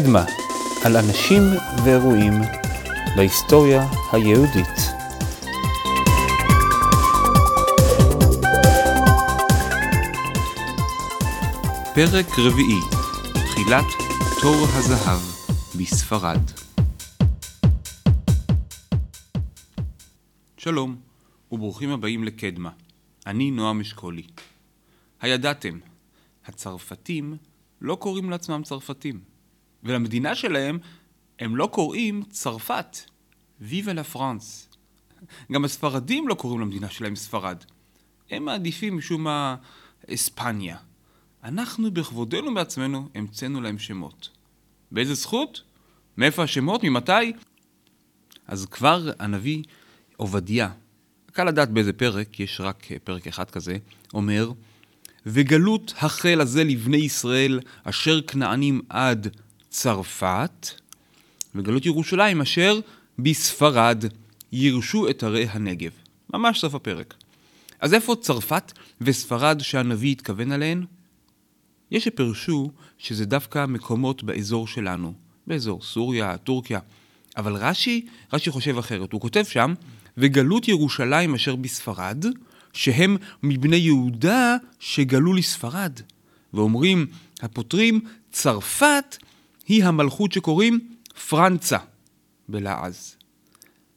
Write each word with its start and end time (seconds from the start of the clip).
קדמה, 0.00 0.24
על 0.84 0.96
אנשים 0.96 1.42
ואירועים 1.84 2.32
בהיסטוריה 3.16 3.82
היהודית. 4.12 4.78
פרק 11.94 12.26
רביעי, 12.38 12.80
תחילת 13.32 13.84
תור 14.40 14.66
הזהב 14.68 15.20
בספרד. 15.80 16.40
שלום, 20.56 20.96
וברוכים 21.52 21.90
הבאים 21.90 22.24
לקדמה. 22.24 22.70
אני 23.26 23.50
נועם 23.50 23.80
אשכולי. 23.80 24.26
הידעתם, 25.20 25.78
הצרפתים 26.46 27.36
לא 27.80 27.94
קוראים 27.94 28.30
לעצמם 28.30 28.62
צרפתים, 28.64 29.31
ולמדינה 29.84 30.34
שלהם 30.34 30.78
הם 31.38 31.56
לא 31.56 31.66
קוראים 31.72 32.22
צרפת. 32.30 32.96
ויבה 33.60 33.92
לה 33.92 34.04
פרנס. 34.04 34.68
גם 35.52 35.64
הספרדים 35.64 36.28
לא 36.28 36.34
קוראים 36.34 36.60
למדינה 36.60 36.88
שלהם 36.88 37.16
ספרד. 37.16 37.64
הם 38.30 38.44
מעדיפים 38.44 38.96
משום 38.96 39.24
מה 39.24 39.56
אספניה. 40.14 40.76
אנחנו 41.44 41.90
בכבודנו 41.90 42.54
בעצמנו 42.54 43.08
המצאנו 43.14 43.60
להם 43.60 43.78
שמות. 43.78 44.28
באיזה 44.90 45.14
זכות? 45.14 45.62
מאיפה 46.16 46.42
השמות? 46.42 46.84
ממתי? 46.84 47.32
אז 48.46 48.66
כבר 48.66 49.10
הנביא 49.18 49.62
עובדיה, 50.16 50.70
קל 51.32 51.44
לדעת 51.44 51.70
באיזה 51.70 51.92
פרק, 51.92 52.40
יש 52.40 52.60
רק 52.60 52.86
פרק 53.04 53.26
אחד 53.26 53.50
כזה, 53.50 53.76
אומר 54.14 54.52
וגלות 55.26 55.94
החל 55.98 56.40
הזה 56.40 56.64
לבני 56.64 56.96
ישראל 56.96 57.60
אשר 57.84 58.20
כנענים 58.22 58.80
עד 58.88 59.36
צרפת, 59.72 60.70
וגלות 61.54 61.86
ירושלים 61.86 62.40
אשר 62.40 62.80
בספרד 63.18 64.04
יירשו 64.52 65.10
את 65.10 65.22
ערי 65.22 65.46
הנגב. 65.50 65.90
ממש 66.34 66.60
סוף 66.60 66.74
הפרק. 66.74 67.14
אז 67.80 67.94
איפה 67.94 68.14
צרפת 68.20 68.72
וספרד 69.00 69.60
שהנביא 69.60 70.12
התכוון 70.12 70.52
עליהן? 70.52 70.84
יש 71.90 72.04
שפרשו 72.04 72.70
שזה 72.98 73.26
דווקא 73.26 73.66
מקומות 73.66 74.22
באזור 74.22 74.66
שלנו, 74.66 75.12
באזור 75.46 75.82
סוריה, 75.82 76.36
טורקיה. 76.36 76.80
אבל 77.36 77.56
רש"י, 77.56 78.06
רש"י 78.32 78.50
חושב 78.50 78.78
אחרת. 78.78 79.12
הוא 79.12 79.20
כותב 79.20 79.44
שם, 79.44 79.74
וגלות 80.16 80.68
ירושלים 80.68 81.34
אשר 81.34 81.56
בספרד, 81.56 82.24
שהם 82.72 83.16
מבני 83.42 83.76
יהודה 83.76 84.56
שגלו 84.80 85.34
לספרד. 85.34 85.92
ואומרים 86.54 87.06
הפותרים, 87.40 88.00
צרפת 88.32 89.16
היא 89.68 89.84
המלכות 89.84 90.32
שקוראים 90.32 90.80
פרנצה 91.28 91.78
בלעז. 92.48 93.16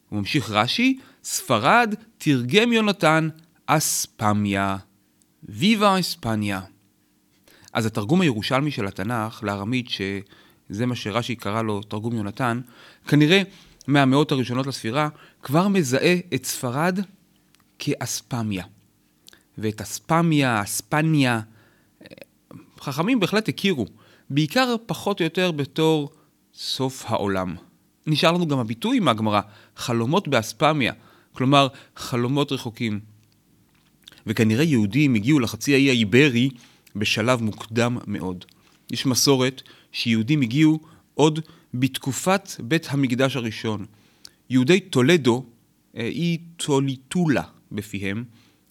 הוא 0.08 0.18
ממשיך 0.18 0.50
רש"י, 0.50 0.98
ספרד 1.24 1.94
תרגם 2.18 2.72
יונתן 2.72 3.28
אספמיה. 3.66 4.76
ויבה 5.48 6.00
אספניה. 6.00 6.60
אז 7.72 7.86
התרגום 7.86 8.20
הירושלמי 8.20 8.70
של 8.70 8.86
התנ"ך 8.86 9.42
לארמית, 9.42 9.86
שזה 9.88 10.86
מה 10.86 10.94
שרש"י 10.94 11.36
קרא 11.36 11.62
לו 11.62 11.82
תרגום 11.82 12.16
יונתן, 12.16 12.60
כנראה 13.08 13.42
מהמאות 13.86 14.32
הראשונות 14.32 14.66
לספירה, 14.66 15.08
כבר 15.42 15.68
מזהה 15.68 16.16
את 16.34 16.44
ספרד 16.44 17.00
כאספמיה. 17.78 18.64
ואת 19.58 19.80
אספמיה, 19.80 20.62
אספניה, 20.62 21.40
חכמים 22.80 23.20
בהחלט 23.20 23.48
הכירו, 23.48 23.86
בעיקר 24.30 24.74
פחות 24.86 25.20
או 25.20 25.24
יותר 25.24 25.52
בתור 25.52 26.10
סוף 26.54 27.04
העולם. 27.06 27.56
נשאר 28.06 28.32
לנו 28.32 28.48
גם 28.48 28.58
הביטוי 28.58 29.00
מהגמרא, 29.00 29.40
חלומות 29.76 30.28
באספמיה, 30.28 30.92
כלומר 31.32 31.68
חלומות 31.96 32.52
רחוקים. 32.52 33.00
וכנראה 34.26 34.64
יהודים 34.64 35.14
הגיעו 35.14 35.40
לחצי 35.40 35.74
האי 35.74 35.88
האיברי 35.88 36.50
בשלב 36.96 37.42
מוקדם 37.42 37.98
מאוד. 38.06 38.44
יש 38.92 39.06
מסורת 39.06 39.62
שיהודים 39.92 40.42
הגיעו 40.42 40.80
עוד 41.14 41.40
בתקופת 41.74 42.48
בית 42.60 42.86
המקדש 42.90 43.36
הראשון. 43.36 43.86
יהודי 44.50 44.80
טולדו, 44.80 45.44
אי 45.96 46.38
טוליטולה 46.56 47.42
בפיהם, 47.72 48.24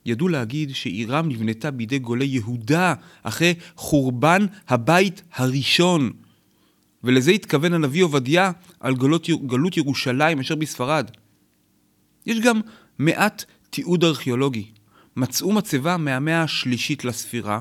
ידעו 0.05 0.27
להגיד 0.27 0.75
שעירם 0.75 1.29
נבנתה 1.29 1.71
בידי 1.71 1.99
גולי 1.99 2.25
יהודה 2.25 2.93
אחרי 3.23 3.53
חורבן 3.75 4.45
הבית 4.67 5.21
הראשון. 5.33 6.11
ולזה 7.03 7.31
התכוון 7.31 7.73
הנביא 7.73 8.03
עובדיה 8.03 8.51
על 8.79 8.95
גלות, 8.95 9.27
גלות 9.45 9.77
ירושלים 9.77 10.39
אשר 10.39 10.55
בספרד. 10.55 11.11
יש 12.25 12.39
גם 12.39 12.61
מעט 12.99 13.45
תיעוד 13.69 14.03
ארכיאולוגי. 14.03 14.71
מצאו 15.17 15.51
מצבה 15.51 15.97
מהמאה 15.97 16.43
השלישית 16.43 17.05
לספירה, 17.05 17.59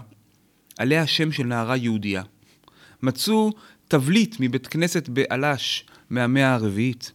עליה 0.78 1.02
השם 1.02 1.32
של 1.32 1.44
נערה 1.44 1.76
יהודייה. 1.76 2.22
מצאו 3.02 3.52
תבליט 3.88 4.36
מבית 4.40 4.66
כנסת 4.66 5.08
באלש 5.08 5.86
מהמאה 6.10 6.54
הרביעית. 6.54 7.12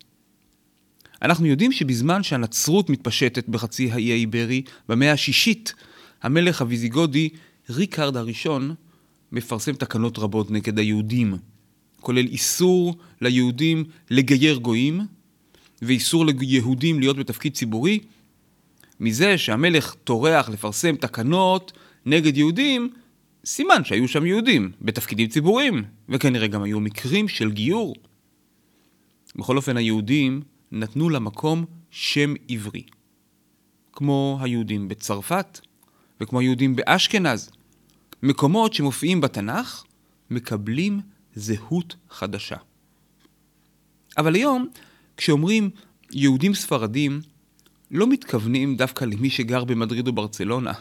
אנחנו 1.21 1.45
יודעים 1.45 1.71
שבזמן 1.71 2.23
שהנצרות 2.23 2.89
מתפשטת 2.89 3.49
בחצי 3.49 3.91
האי 3.91 4.11
האיברי, 4.11 4.61
במאה 4.89 5.11
השישית, 5.11 5.73
המלך 6.21 6.61
הוויזיגודי, 6.61 7.29
ריקארד 7.69 8.17
הראשון, 8.17 8.75
מפרסם 9.31 9.73
תקנות 9.73 10.19
רבות 10.19 10.51
נגד 10.51 10.79
היהודים, 10.79 11.37
כולל 12.01 12.25
איסור 12.25 12.97
ליהודים 13.21 13.83
לגייר 14.09 14.57
גויים, 14.57 15.01
ואיסור 15.81 16.25
ליהודים 16.25 16.99
להיות 16.99 17.17
בתפקיד 17.17 17.53
ציבורי. 17.53 17.99
מזה 18.99 19.37
שהמלך 19.37 19.95
טורח 20.03 20.49
לפרסם 20.49 20.95
תקנות 20.95 21.71
נגד 22.05 22.37
יהודים, 22.37 22.89
סימן 23.45 23.83
שהיו 23.83 24.07
שם 24.07 24.25
יהודים 24.25 24.71
בתפקידים 24.81 25.27
ציבוריים, 25.27 25.83
וכנראה 26.09 26.47
גם 26.47 26.63
היו 26.63 26.79
מקרים 26.79 27.27
של 27.27 27.51
גיור. 27.51 27.95
בכל 29.35 29.57
אופן, 29.57 29.77
היהודים 29.77 30.41
נתנו 30.71 31.09
למקום 31.09 31.65
שם 31.91 32.33
עברי. 32.49 32.83
כמו 33.93 34.39
היהודים 34.41 34.87
בצרפת, 34.87 35.59
וכמו 36.21 36.39
היהודים 36.39 36.75
באשכנז. 36.75 37.51
מקומות 38.23 38.73
שמופיעים 38.73 39.21
בתנ"ך 39.21 39.83
מקבלים 40.29 41.01
זהות 41.35 41.95
חדשה. 42.09 42.57
אבל 44.17 44.35
היום, 44.35 44.67
כשאומרים 45.17 45.69
יהודים 46.11 46.53
ספרדים, 46.53 47.21
לא 47.91 48.07
מתכוונים 48.07 48.75
דווקא 48.75 49.05
למי 49.05 49.29
שגר 49.29 49.63
במדריד 49.63 50.07
או 50.07 50.13
ברצלונה. 50.13 50.73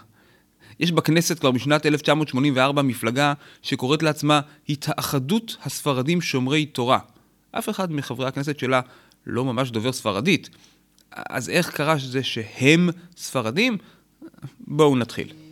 יש 0.80 0.92
בכנסת 0.92 1.38
כבר 1.38 1.50
בשנת 1.50 1.86
1984 1.86 2.82
מפלגה 2.82 3.32
שקוראת 3.62 4.02
לעצמה 4.02 4.40
התאחדות 4.68 5.56
הספרדים 5.62 6.20
שומרי 6.20 6.66
תורה. 6.66 6.98
אף 7.52 7.68
אחד 7.68 7.92
מחברי 7.92 8.26
הכנסת 8.26 8.58
שלה 8.58 8.80
לא 9.28 9.44
ממש 9.44 9.70
דובר 9.70 9.92
ספרדית. 9.92 10.50
אז 11.12 11.50
איך 11.50 11.70
קרה 11.70 11.98
שזה 11.98 12.22
שהם 12.22 12.88
ספרדים? 13.16 13.78
בואו 14.60 14.96
נתחיל. 14.96 15.47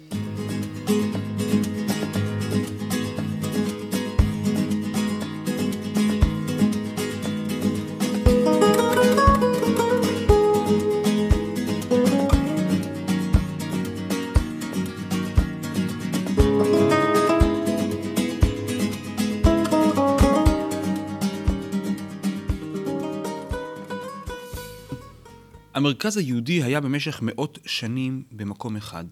המרכז 25.87 26.17
היהודי 26.17 26.63
היה 26.63 26.81
במשך 26.81 27.19
מאות 27.23 27.59
שנים 27.67 28.23
במקום 28.33 28.77
אחד, 28.77 29.05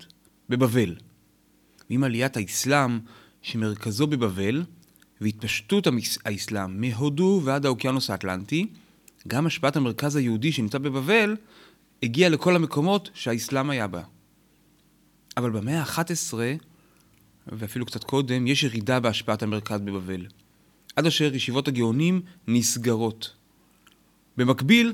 בבבל. 0.48 0.96
עם 1.88 2.04
עליית 2.04 2.36
האסלאם, 2.36 2.98
שמרכזו 3.42 4.06
בבבל, 4.06 4.64
והתפשטות 5.20 5.86
האסלאם 6.24 6.80
מהודו 6.80 7.40
ועד 7.44 7.66
האוקיינוס 7.66 8.10
האטלנטי, 8.10 8.66
גם 9.28 9.46
השפעת 9.46 9.76
המרכז 9.76 10.16
היהודי 10.16 10.52
שנמצא 10.52 10.78
בבבל 10.78 11.36
הגיעה 12.02 12.30
לכל 12.30 12.56
המקומות 12.56 13.10
שהאסלאם 13.14 13.70
היה 13.70 13.86
בה. 13.86 14.02
אבל 15.36 15.50
במאה 15.50 15.80
ה-11, 15.82 16.34
ואפילו 17.46 17.86
קצת 17.86 18.04
קודם, 18.04 18.46
יש 18.46 18.62
ירידה 18.62 19.00
בהשפעת 19.00 19.42
המרכז 19.42 19.80
בבבל. 19.80 20.26
עד 20.96 21.06
אשר 21.06 21.34
ישיבות 21.34 21.68
הגאונים 21.68 22.22
נסגרות. 22.48 23.34
במקביל, 24.36 24.92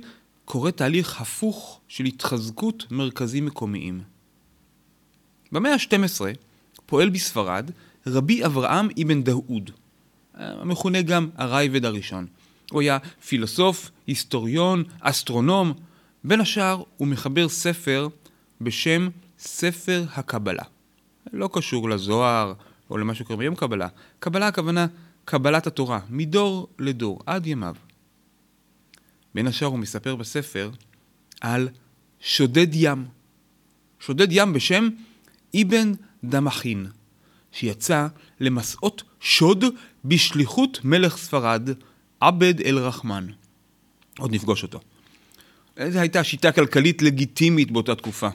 קורה 0.51 0.73
תהליך 0.73 1.21
הפוך 1.21 1.81
של 1.89 2.05
התחזקות 2.05 2.87
מרכזים 2.91 3.47
מקומיים. 3.47 4.01
במאה 5.53 5.73
ה-12 5.73 6.21
פועל 6.87 7.11
בספרד 7.11 7.71
רבי 8.07 8.45
אברהם 8.47 8.89
אבן 9.03 9.23
דאוד. 9.23 9.71
המכונה 10.35 11.03
גם 11.03 11.29
הרייבד 11.37 11.85
הראשון. 11.85 12.27
הוא 12.71 12.81
היה 12.81 12.99
פילוסוף, 13.27 13.91
היסטוריון, 14.07 14.85
אסטרונום. 15.01 15.73
בין 16.25 16.41
השאר 16.41 16.83
הוא 16.97 17.09
מחבר 17.09 17.49
ספר 17.49 18.09
בשם 18.61 19.09
ספר 19.39 20.05
הקבלה. 20.15 20.65
לא 21.33 21.49
קשור 21.53 21.91
לזוהר 21.91 22.53
או 22.91 22.99
למה 22.99 23.15
שקורה 23.15 23.37
ביום 23.37 23.55
קבלה. 23.55 23.89
קבלה 24.19 24.47
הכוונה 24.47 24.87
קבלת 25.25 25.67
התורה, 25.67 26.01
מדור 26.09 26.69
לדור, 26.79 27.21
עד 27.27 27.47
ימיו. 27.47 27.75
בין 29.35 29.47
השאר 29.47 29.69
הוא 29.69 29.79
מספר 29.79 30.17
בספר 30.17 30.71
על 31.41 31.69
שודד 32.21 32.67
ים. 32.73 33.05
שודד 34.01 34.29
ים 34.31 34.53
בשם 34.53 34.89
אבן 35.63 35.93
דמחין, 36.25 36.87
שיצא 37.53 38.07
למסעות 38.41 39.03
שוד 39.21 39.65
בשליחות 40.05 40.85
מלך 40.85 41.17
ספרד, 41.17 41.69
עבד 42.21 42.61
אל-רחמן. 42.61 43.27
עוד 44.19 44.35
נפגוש 44.35 44.63
אותו. 44.63 44.81
זו 45.89 45.99
הייתה 45.99 46.25
שיטה 46.25 46.53
כלכלית 46.53 47.03
לגיטימית 47.03 47.71
באותה 47.71 47.95
תקופה. 47.95 48.29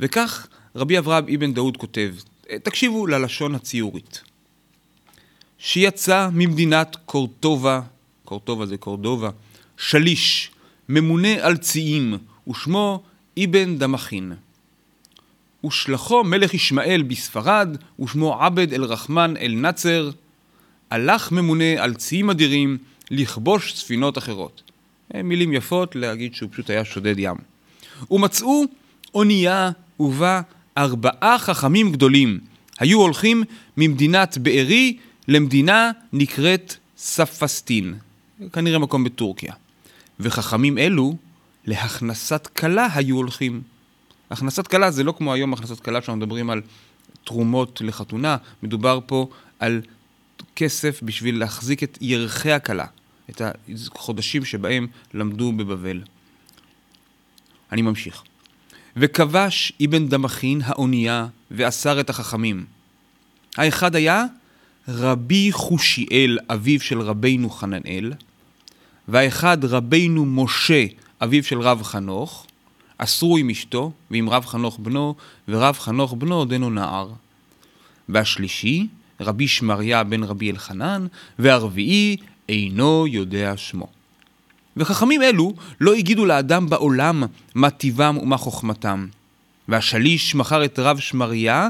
וכך 0.00 0.46
רבי 0.76 0.98
אברהם 0.98 1.24
אבן 1.34 1.54
דאוד 1.54 1.76
כותב, 1.76 2.14
תקשיבו 2.62 3.06
ללשון 3.06 3.54
הציורית. 3.54 4.22
שיצא 5.58 6.28
ממדינת 6.32 6.96
קורטובה, 7.04 7.80
קורטובה 8.24 8.66
זה 8.66 8.76
קורדובה, 8.76 9.30
שליש, 9.82 10.50
ממונה 10.88 11.34
על 11.40 11.56
ציים, 11.56 12.18
ושמו 12.48 13.02
אבן 13.44 13.78
דמחין. 13.78 14.32
ושלחו 15.66 16.24
מלך 16.24 16.54
ישמעאל 16.54 17.02
בספרד, 17.02 17.76
ושמו 18.00 18.42
עבד 18.42 18.72
אל-רחמן 18.72 19.36
אל-נצר, 19.36 20.10
הלך 20.90 21.32
ממונה 21.32 21.82
על 21.84 21.94
ציים 21.94 22.30
אדירים 22.30 22.78
לכבוש 23.10 23.74
ספינות 23.74 24.18
אחרות. 24.18 24.62
מילים 25.14 25.52
יפות 25.52 25.96
להגיד 25.96 26.34
שהוא 26.34 26.50
פשוט 26.52 26.70
היה 26.70 26.84
שודד 26.84 27.14
ים. 27.18 27.36
ומצאו 28.10 28.64
אונייה 29.14 29.70
ובה 30.00 30.40
ארבעה 30.78 31.38
חכמים 31.38 31.92
גדולים. 31.92 32.38
היו 32.78 33.00
הולכים 33.00 33.42
ממדינת 33.76 34.38
בארי 34.38 34.96
למדינה 35.28 35.90
נקראת 36.12 36.76
ספסטין, 36.96 37.94
כנראה 38.52 38.78
מקום 38.78 39.04
בטורקיה. 39.04 39.52
וחכמים 40.22 40.78
אלו 40.78 41.16
להכנסת 41.66 42.46
כלה 42.46 42.88
היו 42.94 43.16
הולכים. 43.16 43.62
הכנסת 44.30 44.66
כלה 44.66 44.90
זה 44.90 45.04
לא 45.04 45.14
כמו 45.18 45.32
היום 45.32 45.52
הכנסת 45.52 45.80
כלה 45.80 46.02
שאנחנו 46.02 46.16
מדברים 46.16 46.50
על 46.50 46.60
תרומות 47.24 47.80
לחתונה, 47.84 48.36
מדובר 48.62 48.98
פה 49.06 49.28
על 49.58 49.82
כסף 50.56 51.00
בשביל 51.02 51.38
להחזיק 51.38 51.82
את 51.82 51.98
ירחי 52.00 52.52
הכלה, 52.52 52.86
את 53.30 53.42
החודשים 53.94 54.44
שבהם 54.44 54.86
למדו 55.14 55.52
בבבל. 55.52 56.02
אני 57.72 57.82
ממשיך. 57.82 58.22
וכבש 58.96 59.72
אבן 59.84 60.08
דמכין 60.08 60.60
האונייה 60.64 61.26
ואסר 61.50 62.00
את 62.00 62.10
החכמים. 62.10 62.64
האחד 63.56 63.96
היה 63.96 64.24
רבי 64.88 65.52
חושיאל, 65.52 66.38
אביו 66.50 66.80
של 66.80 67.00
רבינו 67.00 67.50
חננאל, 67.50 68.12
והאחד 69.12 69.64
רבינו 69.64 70.24
משה, 70.26 70.84
אביו 71.22 71.44
של 71.44 71.60
רב 71.60 71.82
חנוך, 71.82 72.46
אסרו 72.98 73.36
עם 73.36 73.50
אשתו 73.50 73.92
ועם 74.10 74.28
רב 74.28 74.46
חנוך 74.46 74.78
בנו, 74.82 75.14
ורב 75.48 75.78
חנוך 75.78 76.14
בנו 76.18 76.34
עודנו 76.34 76.70
נער. 76.70 77.10
והשלישי, 78.08 78.86
רבי 79.20 79.48
שמריה 79.48 80.04
בן 80.04 80.22
רבי 80.22 80.50
אלחנן, 80.50 81.06
והרביעי 81.38 82.16
אינו 82.48 83.06
יודע 83.06 83.52
שמו. 83.56 83.86
וחכמים 84.76 85.22
אלו 85.22 85.54
לא 85.80 85.94
הגידו 85.94 86.24
לאדם 86.24 86.68
בעולם 86.68 87.22
מה 87.54 87.70
טיבם 87.70 88.18
ומה 88.22 88.36
חוכמתם. 88.36 89.06
והשליש 89.68 90.34
מכר 90.34 90.64
את 90.64 90.78
רב 90.78 90.98
שמריה 90.98 91.68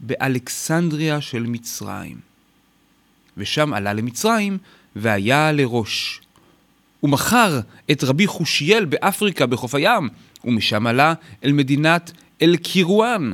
באלכסנדריה 0.00 1.20
של 1.20 1.42
מצרים. 1.46 2.16
ושם 3.36 3.74
עלה 3.74 3.92
למצרים 3.92 4.58
והיה 4.96 5.52
לראש. 5.52 6.20
הוא 7.00 7.10
מכר 7.10 7.60
את 7.90 8.04
רבי 8.04 8.26
חושיאל 8.26 8.84
באפריקה 8.84 9.46
בחוף 9.46 9.74
הים, 9.74 10.08
ומשם 10.44 10.86
עלה 10.86 11.14
אל 11.44 11.52
מדינת 11.52 12.12
אל-קירואן, 12.42 13.30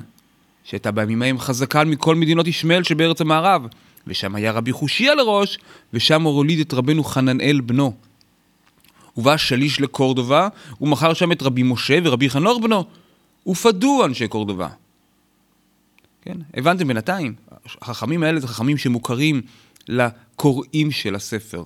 שהייתה 0.64 0.90
בימים 0.90 1.22
ההם 1.22 1.38
חזקה 1.38 1.84
מכל 1.84 2.14
מדינות 2.14 2.46
ישמעאל 2.46 2.82
שבארץ 2.82 3.20
המערב, 3.20 3.66
ושם 4.06 4.34
היה 4.34 4.52
רבי 4.52 4.72
חושיאל 4.72 5.16
לראש, 5.16 5.58
ושם 5.92 6.22
הוא 6.22 6.36
הוליד 6.36 6.60
את 6.60 6.74
רבנו 6.74 7.04
חננאל 7.04 7.60
בנו. 7.60 7.94
ובא 9.16 9.36
שליש 9.36 9.80
לקורדובה, 9.80 10.48
ומכר 10.80 11.14
שם 11.14 11.32
את 11.32 11.42
רבי 11.42 11.62
משה 11.62 11.98
ורבי 12.04 12.30
חנוך 12.30 12.58
בנו, 12.62 12.84
ופדו 13.46 14.04
אנשי 14.04 14.28
קורדובה. 14.28 14.68
כן, 16.22 16.36
הבנתם 16.54 16.88
בינתיים, 16.88 17.34
החכמים 17.82 18.22
האלה 18.22 18.40
זה 18.40 18.48
חכמים 18.48 18.76
שמוכרים 18.76 19.42
לקוראים 19.88 20.90
של 20.90 21.14
הספר. 21.14 21.64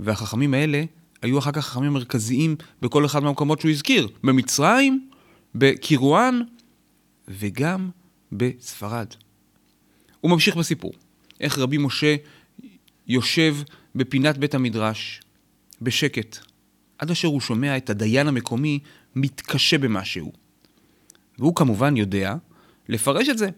והחכמים 0.00 0.54
האלה 0.54 0.84
היו 1.22 1.38
אחר 1.38 1.52
כך 1.52 1.58
החכמים 1.58 1.90
המרכזיים 1.90 2.56
בכל 2.82 3.06
אחד 3.06 3.22
מהמקומות 3.22 3.60
שהוא 3.60 3.70
הזכיר, 3.70 4.08
במצרים, 4.24 5.08
בקירואן 5.54 6.40
וגם 7.28 7.90
בספרד. 8.32 9.06
הוא 10.20 10.30
ממשיך 10.30 10.56
בסיפור, 10.56 10.92
איך 11.40 11.58
רבי 11.58 11.78
משה 11.78 12.16
יושב 13.06 13.56
בפינת 13.94 14.38
בית 14.38 14.54
המדרש, 14.54 15.20
בשקט, 15.82 16.38
עד 16.98 17.10
אשר 17.10 17.28
הוא 17.28 17.40
שומע 17.40 17.76
את 17.76 17.90
הדיין 17.90 18.28
המקומי 18.28 18.78
מתקשה 19.16 19.78
במשהו. 19.78 20.32
והוא 21.38 21.54
כמובן 21.54 21.96
יודע 21.96 22.34
לפרש 22.88 23.28
את 23.28 23.38
זה, 23.38 23.48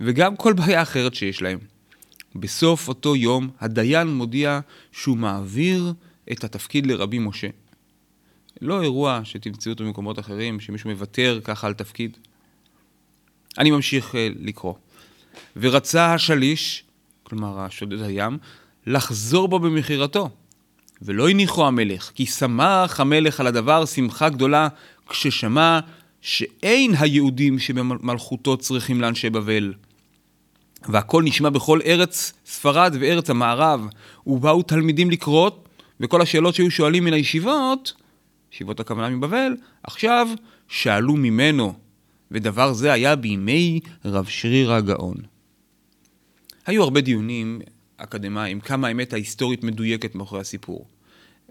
וגם 0.00 0.36
כל 0.36 0.52
בעיה 0.52 0.82
אחרת 0.82 1.14
שיש 1.14 1.42
להם. 1.42 1.58
בסוף 2.34 2.88
אותו 2.88 3.16
יום 3.16 3.50
הדיין 3.60 4.08
מודיע 4.08 4.60
שהוא 4.92 5.16
מעביר 5.16 5.92
את 6.32 6.44
התפקיד 6.44 6.86
לרבי 6.86 7.18
משה. 7.18 7.48
לא 8.60 8.82
אירוע 8.82 9.20
שתמצאו 9.24 9.72
אותו 9.72 9.84
במקומות 9.84 10.18
אחרים, 10.18 10.60
שמישהו 10.60 10.90
מוותר 10.90 11.40
ככה 11.44 11.66
על 11.66 11.74
תפקיד. 11.74 12.16
אני 13.58 13.70
ממשיך 13.70 14.12
uh, 14.12 14.16
לקרוא. 14.40 14.74
ורצה 15.56 16.14
השליש, 16.14 16.84
כלומר 17.22 17.60
השודד 17.60 18.02
הים, 18.02 18.38
לחזור 18.86 19.48
בו 19.48 19.58
במכירתו. 19.58 20.30
ולא 21.02 21.28
הניחו 21.28 21.66
המלך, 21.66 22.10
כי 22.14 22.26
שמח 22.26 23.00
המלך 23.00 23.40
על 23.40 23.46
הדבר 23.46 23.86
שמחה 23.86 24.28
גדולה, 24.28 24.68
כששמע 25.08 25.80
שאין 26.20 26.94
היהודים 26.98 27.58
שבמלכותו 27.58 28.56
צריכים 28.56 29.00
לאנשי 29.00 29.30
בבל. 29.30 29.74
והכל 30.88 31.22
נשמע 31.22 31.48
בכל 31.50 31.80
ארץ 31.86 32.32
ספרד 32.46 32.96
וארץ 33.00 33.30
המערב, 33.30 33.86
ובאו 34.26 34.62
תלמידים 34.62 35.10
לקרות, 35.10 35.68
וכל 36.00 36.22
השאלות 36.22 36.54
שהיו 36.54 36.70
שואלים 36.70 37.04
מן 37.04 37.12
הישיבות, 37.12 37.92
ישיבות 38.52 38.80
הכוונה 38.80 39.08
מבבל, 39.08 39.56
עכשיו 39.82 40.28
שאלו 40.68 41.16
ממנו, 41.16 41.74
ודבר 42.30 42.72
זה 42.72 42.92
היה 42.92 43.16
בימי 43.16 43.80
רב 44.04 44.26
שריר 44.28 44.72
הגאון. 44.72 45.16
היו 46.66 46.82
הרבה 46.82 47.00
דיונים 47.00 47.60
אקדמיים, 47.96 48.60
כמה 48.60 48.88
האמת 48.88 49.12
ההיסטורית 49.12 49.64
מדויקת 49.64 50.14
מאחורי 50.14 50.40
הסיפור. 50.40 50.86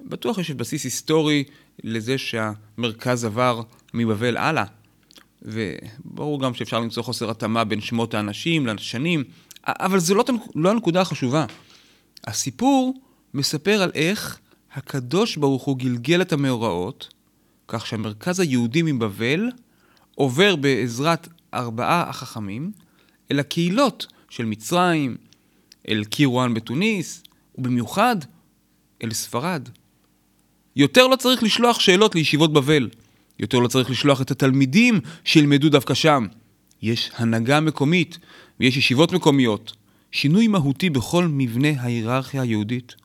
בטוח 0.06 0.38
יש 0.38 0.52
בסיס 0.52 0.84
היסטורי 0.84 1.44
לזה 1.84 2.18
שהמרכז 2.18 3.26
עבר 3.26 3.62
מבבל 3.94 4.38
הלאה, 4.38 4.64
וברור 5.42 6.42
גם 6.42 6.54
שאפשר 6.54 6.80
למצוא 6.80 7.04
חוסר 7.04 7.30
התאמה 7.30 7.64
בין 7.64 7.82
שמות 7.82 8.14
האנשים 8.14 8.68
לשנים, 8.68 9.24
אבל 9.68 10.00
זו 10.00 10.16
לא, 10.16 10.24
לא 10.56 10.70
הנקודה 10.70 11.02
החשובה. 11.02 11.46
הסיפור 12.28 12.94
מספר 13.34 13.82
על 13.82 13.92
איך 13.96 14.40
הקדוש 14.74 15.38
ברוך 15.38 15.64
הוא 15.64 15.78
גלגל 15.78 16.22
את 16.22 16.34
המאורעות, 16.34 17.14
כך 17.68 17.88
שהמרכז 17.88 18.40
היהודי 18.40 18.82
מבבל 18.82 19.50
עובר 20.16 20.56
בעזרת 20.56 21.28
ארבעה 21.54 22.10
החכמים 22.10 22.72
אל 23.32 23.40
הקהילות 23.40 24.08
של 24.30 24.46
מצרים, 24.46 25.18
אל 25.90 26.04
קירואן 26.04 26.54
בתוניס, 26.54 27.24
ובמיוחד 27.58 28.16
אל 29.04 29.14
ספרד. 29.14 29.70
יותר 30.76 31.08
לא 31.08 31.16
צריך 31.16 31.44
לשלוח 31.44 31.80
שאלות 31.80 32.16
לישיבות 32.16 32.54
בבל. 32.54 32.90
יותר 33.40 33.60
לא 33.60 33.68
צריך 33.68 33.90
לשלוח 33.90 34.22
את 34.22 34.32
התלמידים 34.32 35.00
שילמדו 35.24 35.70
דווקא 35.70 35.94
שם. 35.94 36.28
יש 36.82 37.12
הנהגה 37.16 37.60
מקומית 37.60 38.18
ויש 38.60 38.78
ישיבות 38.78 39.12
מקומיות. 39.12 39.74
שינוי 40.12 40.48
מהותי 40.48 40.90
בכל 40.90 41.28
מבנה 41.28 41.82
ההיררכיה 41.82 42.42
היהודית. 42.42 42.96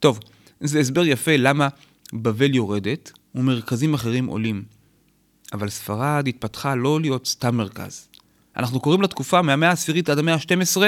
טוב, 0.00 0.20
זה 0.60 0.80
הסבר 0.80 1.06
יפה 1.06 1.36
למה 1.36 1.68
בבל 2.12 2.54
יורדת 2.54 3.12
ומרכזים 3.34 3.94
אחרים 3.94 4.26
עולים. 4.26 4.62
אבל 5.52 5.68
ספרד 5.68 6.28
התפתחה 6.28 6.74
לא 6.74 7.00
להיות 7.00 7.26
סתם 7.26 7.56
מרכז. 7.56 8.08
אנחנו 8.56 8.80
קוראים 8.80 9.02
לתקופה 9.02 9.42
מהמאה 9.42 9.68
העשירית 9.68 10.08
עד 10.08 10.18
המאה 10.18 10.34
ה-12 10.34 10.82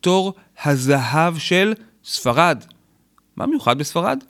תור 0.00 0.34
הזהב 0.64 1.38
של 1.38 1.72
ספרד. 2.04 2.64
מה 3.36 3.46
מיוחד 3.46 3.78
בספרד? 3.78 4.24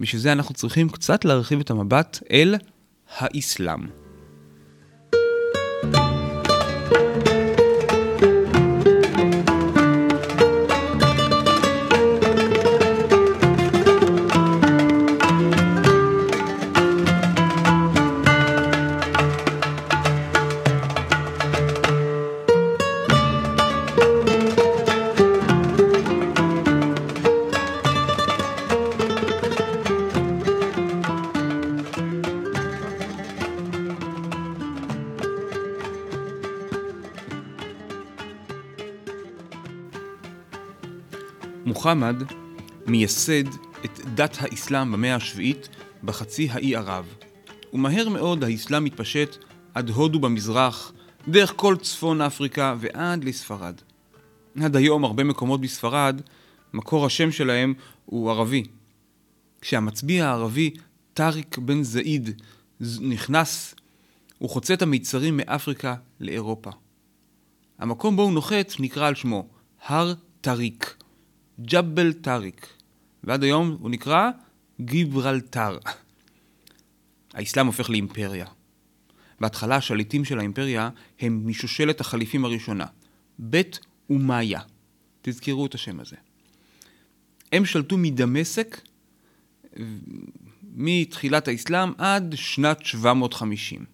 בשביל 0.00 0.20
זה 0.22 0.32
אנחנו 0.32 0.54
צריכים 0.54 0.88
קצת 0.88 1.24
להרחיב 1.24 1.60
את 1.60 1.70
המבט 1.70 2.18
אל 2.30 2.54
האסלאם. 3.18 4.03
מוחמד 41.84 42.22
מייסד 42.86 43.48
את 43.84 44.00
דת 44.14 44.36
האסלאם 44.40 44.92
במאה 44.92 45.14
השביעית 45.14 45.68
בחצי 46.04 46.48
האי 46.50 46.76
ערב. 46.76 47.14
ומהר 47.72 48.08
מאוד 48.08 48.44
האסלאם 48.44 48.84
מתפשט 48.84 49.36
עד 49.74 49.90
הודו 49.90 50.18
במזרח, 50.18 50.92
דרך 51.28 51.52
כל 51.56 51.76
צפון 51.76 52.20
אפריקה 52.20 52.74
ועד 52.78 53.24
לספרד. 53.24 53.74
עד 54.62 54.76
היום 54.76 55.04
הרבה 55.04 55.24
מקומות 55.24 55.60
בספרד, 55.60 56.20
מקור 56.74 57.06
השם 57.06 57.30
שלהם 57.30 57.74
הוא 58.04 58.30
ערבי. 58.30 58.62
כשהמצביע 59.60 60.26
הערבי 60.26 60.70
טאריק 61.14 61.58
בן 61.58 61.82
זעיד 61.82 62.42
נכנס, 63.00 63.74
הוא 64.38 64.50
חוצה 64.50 64.74
את 64.74 64.82
המיצרים 64.82 65.36
מאפריקה 65.36 65.94
לאירופה. 66.20 66.70
המקום 67.78 68.16
בו 68.16 68.22
הוא 68.22 68.32
נוחת 68.32 68.72
נקרא 68.78 69.08
על 69.08 69.14
שמו, 69.14 69.46
הר 69.86 70.14
טאריק. 70.40 71.03
ג'בל 71.60 72.12
טאריק, 72.12 72.66
ועד 73.24 73.42
היום 73.42 73.76
הוא 73.80 73.90
נקרא 73.90 74.30
גיברלטר. 74.80 75.78
האסלאם 77.34 77.66
הופך 77.66 77.90
לאימפריה. 77.90 78.46
בהתחלה 79.40 79.76
השליטים 79.76 80.24
של 80.24 80.38
האימפריה 80.38 80.90
הם 81.20 81.42
משושלת 81.46 82.00
החליפים 82.00 82.44
הראשונה, 82.44 82.86
בית 83.38 83.78
ומאיה. 84.10 84.60
תזכרו 85.22 85.66
את 85.66 85.74
השם 85.74 86.00
הזה. 86.00 86.16
הם 87.52 87.64
שלטו 87.64 87.98
מדמשק 87.98 88.80
מתחילת 90.74 91.48
האסלאם 91.48 91.92
עד 91.98 92.34
שנת 92.36 92.86
750. 92.86 93.84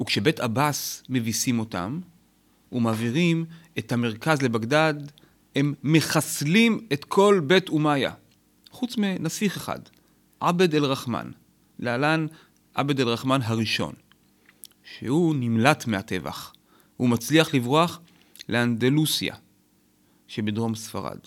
וכשבית 0.00 0.40
עבאס 0.40 1.02
מביסים 1.08 1.58
אותם 1.58 2.00
ומעבירים 2.72 3.44
את 3.78 3.92
המרכז 3.92 4.42
לבגדד, 4.42 4.94
הם 5.56 5.74
מחסלים 5.82 6.86
את 6.92 7.04
כל 7.04 7.40
בית 7.46 7.68
אומיה, 7.68 8.12
חוץ 8.70 8.96
מנסיך 8.98 9.56
אחד, 9.56 9.78
עבד 10.40 10.74
אל-רחמן, 10.74 11.30
להלן 11.78 12.26
עבד 12.74 13.00
אל-רחמן 13.00 13.40
הראשון, 13.42 13.92
שהוא 14.84 15.34
נמלט 15.38 15.86
מהטבח, 15.86 16.52
הוא 16.96 17.08
מצליח 17.08 17.54
לברוח 17.54 18.00
לאנדלוסיה 18.48 19.34
שבדרום 20.28 20.74
ספרד. 20.74 21.18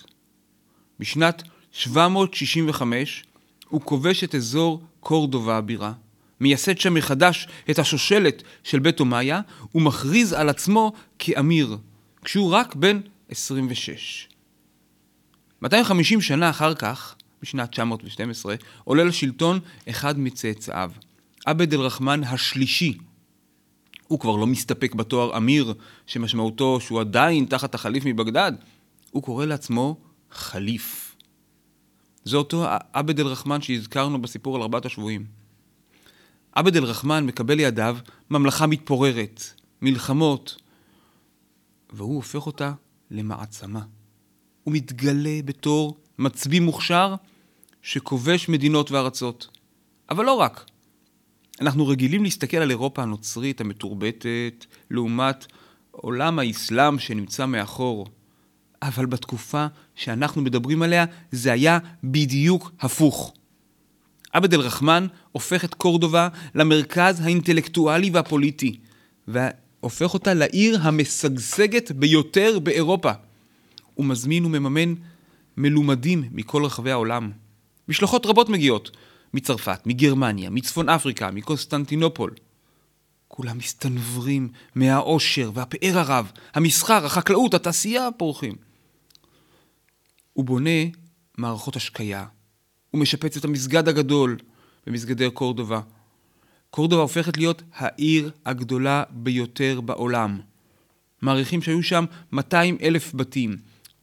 בשנת 1.00 1.44
765 1.72 3.24
הוא 3.70 3.82
כובש 3.82 4.24
את 4.24 4.36
אזור 4.36 4.84
קורדובה 5.00 5.58
הבירה, 5.58 5.94
מייסד 6.40 6.78
שם 6.78 6.94
מחדש 6.94 7.48
את 7.70 7.80
השושלת 7.80 8.44
של 8.64 8.80
בית 8.80 9.00
אומיה 9.00 9.42
ומכריז 9.76 10.34
על 10.34 10.50
עצמו 10.50 10.94
כאמיר, 11.20 11.78
כשהוא 12.24 12.52
רק 12.52 12.76
בן 12.76 13.00
26. 13.30 14.28
250 15.62 16.22
שנה 16.22 16.50
אחר 16.50 16.76
כך, 16.76 17.16
בשנת 17.42 17.72
912, 17.72 18.56
עולה 18.84 19.04
לשלטון 19.04 19.60
אחד 19.90 20.20
מצאצאיו, 20.20 20.92
עבד 21.46 21.74
אל-רחמן 21.74 22.24
השלישי. 22.24 22.98
הוא 24.08 24.20
כבר 24.20 24.36
לא 24.36 24.48
מסתפק 24.48 24.96
בתואר 24.96 25.38
אמיר, 25.38 25.74
שמשמעותו 26.06 26.80
שהוא 26.80 27.00
עדיין 27.00 27.46
תחת 27.46 27.76
החליף 27.76 28.04
מבגדד, 28.06 28.52
הוא 29.12 29.24
קורא 29.24 29.46
לעצמו 29.46 29.98
חליף. 30.32 31.16
זה 32.24 32.38
אותו 32.38 32.66
עבד 32.94 33.20
אל-רחמן 33.20 33.62
שהזכרנו 33.62 34.22
בסיפור 34.22 34.56
על 34.56 34.62
ארבעת 34.62 34.86
השבויים. 34.86 35.26
עבד 36.52 36.78
אל-רחמן 36.78 37.26
מקבל 37.26 37.56
לידיו 37.56 37.98
ממלכה 38.30 38.68
מתפוררת, 38.68 39.44
מלחמות, 39.82 40.58
והוא 41.94 42.16
הופך 42.16 42.46
אותה 42.46 42.74
למעצמה. 43.12 43.82
הוא 44.64 44.74
מתגלה 44.74 45.40
בתור 45.46 45.98
מצביא 46.20 46.62
מוכשר 46.62 47.16
שכובש 47.82 48.50
מדינות 48.50 48.92
וארצות. 48.92 49.48
אבל 50.10 50.26
לא 50.26 50.34
רק. 50.34 50.66
אנחנו 51.62 51.88
רגילים 51.88 52.24
להסתכל 52.24 52.58
על 52.58 52.70
אירופה 52.70 53.02
הנוצרית 53.02 53.62
המתורבתת 53.62 54.66
לעומת 54.92 55.46
עולם 55.92 56.40
האסלאם 56.40 57.00
שנמצא 57.00 57.46
מאחור. 57.46 58.08
אבל 58.82 59.06
בתקופה 59.06 59.68
שאנחנו 59.96 60.42
מדברים 60.42 60.82
עליה 60.82 61.06
זה 61.32 61.52
היה 61.52 61.80
בדיוק 62.04 62.72
הפוך. 62.80 63.34
עבד 64.34 64.54
אל-רחמן 64.54 65.08
הופך 65.32 65.66
את 65.66 65.74
קורדובה 65.74 66.28
למרכז 66.56 67.20
האינטלקטואלי 67.20 68.10
והפוליטי, 68.10 68.80
והופך 69.84 70.14
אותה 70.14 70.34
לעיר 70.34 70.80
המשגשגת 70.82 71.92
ביותר 71.92 72.60
באירופה. 72.60 73.12
הוא 73.94 74.06
מזמין 74.06 74.46
ומממן 74.46 74.94
מלומדים 75.58 76.30
מכל 76.32 76.66
רחבי 76.66 76.92
העולם. 76.92 77.32
משלחות 77.88 78.26
רבות 78.26 78.50
מגיעות, 78.50 78.92
מצרפת, 79.34 79.80
מגרמניה, 79.86 80.50
מצפון 80.50 80.90
אפריקה, 80.90 81.32
מקונסטנטינופול. 81.32 82.32
כולם 83.28 83.58
מסתנוורים 83.58 84.50
מהעושר 84.76 85.52
והפאר 85.54 86.00
הרב, 86.00 86.32
המסחר, 86.54 87.06
החקלאות, 87.06 87.54
התעשייה 87.54 88.10
פורחים. 88.18 88.56
הוא 90.34 90.46
בונה 90.46 90.80
מערכות 91.38 91.76
השקיה. 91.76 92.26
הוא 92.92 93.02
משפץ 93.02 93.38
את 93.38 93.46
המסגד 93.46 93.88
הגדול 93.88 94.38
במסגדי 94.88 95.30
קורדובה. 95.32 95.82
קורדובה 96.70 97.02
הופכת 97.02 97.38
להיות 97.38 97.62
העיר 97.76 98.32
הגדולה 98.46 99.04
ביותר 99.10 99.82
בעולם. 99.82 100.40
מעריכים 101.22 101.62
שהיו 101.62 101.84
שם 101.84 102.06
200 102.32 102.78
אלף 102.82 103.12
בתים, 103.16 103.58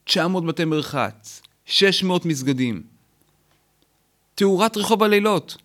900 0.05 0.47
בתי 0.47 0.65
מרחץ, 0.65 1.43
600 1.67 2.27
מסגדים. 2.27 2.83
תאורת 4.35 4.77
רחוב 4.77 5.03
הלילות, 5.03 5.57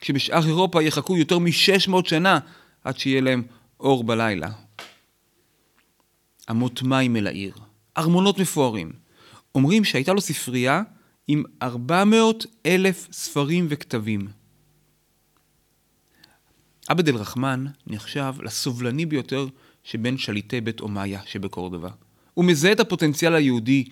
כשבשאר 0.00 0.46
אירופה 0.46 0.82
יחכו 0.82 1.16
יותר 1.16 1.38
מ-600 1.38 2.08
שנה 2.08 2.38
עד 2.84 2.98
שיהיה 2.98 3.20
להם 3.20 3.42
אור 3.80 4.04
בלילה. 4.04 4.50
אמות 6.50 6.82
מים 6.82 7.16
אל 7.16 7.26
העיר, 7.26 7.54
ארמונות 7.98 8.38
מפוארים. 8.38 8.92
אומרים 9.54 9.84
שהייתה 9.84 10.12
לו 10.12 10.20
ספרייה 10.20 10.82
עם 11.28 11.42
400 11.62 12.46
אלף 12.66 13.08
ספרים 13.12 13.66
וכתבים. 13.68 14.37
עבד 16.88 17.08
אל-רחמן 17.08 17.64
נחשב 17.86 18.34
לסובלני 18.42 19.06
ביותר 19.06 19.46
שבין 19.84 20.18
שליטי 20.18 20.60
בית 20.60 20.80
אומיה 20.80 21.20
שבקורדובה. 21.26 21.90
הוא 22.34 22.44
מזהה 22.44 22.72
את 22.72 22.80
הפוטנציאל 22.80 23.34
היהודי, 23.34 23.84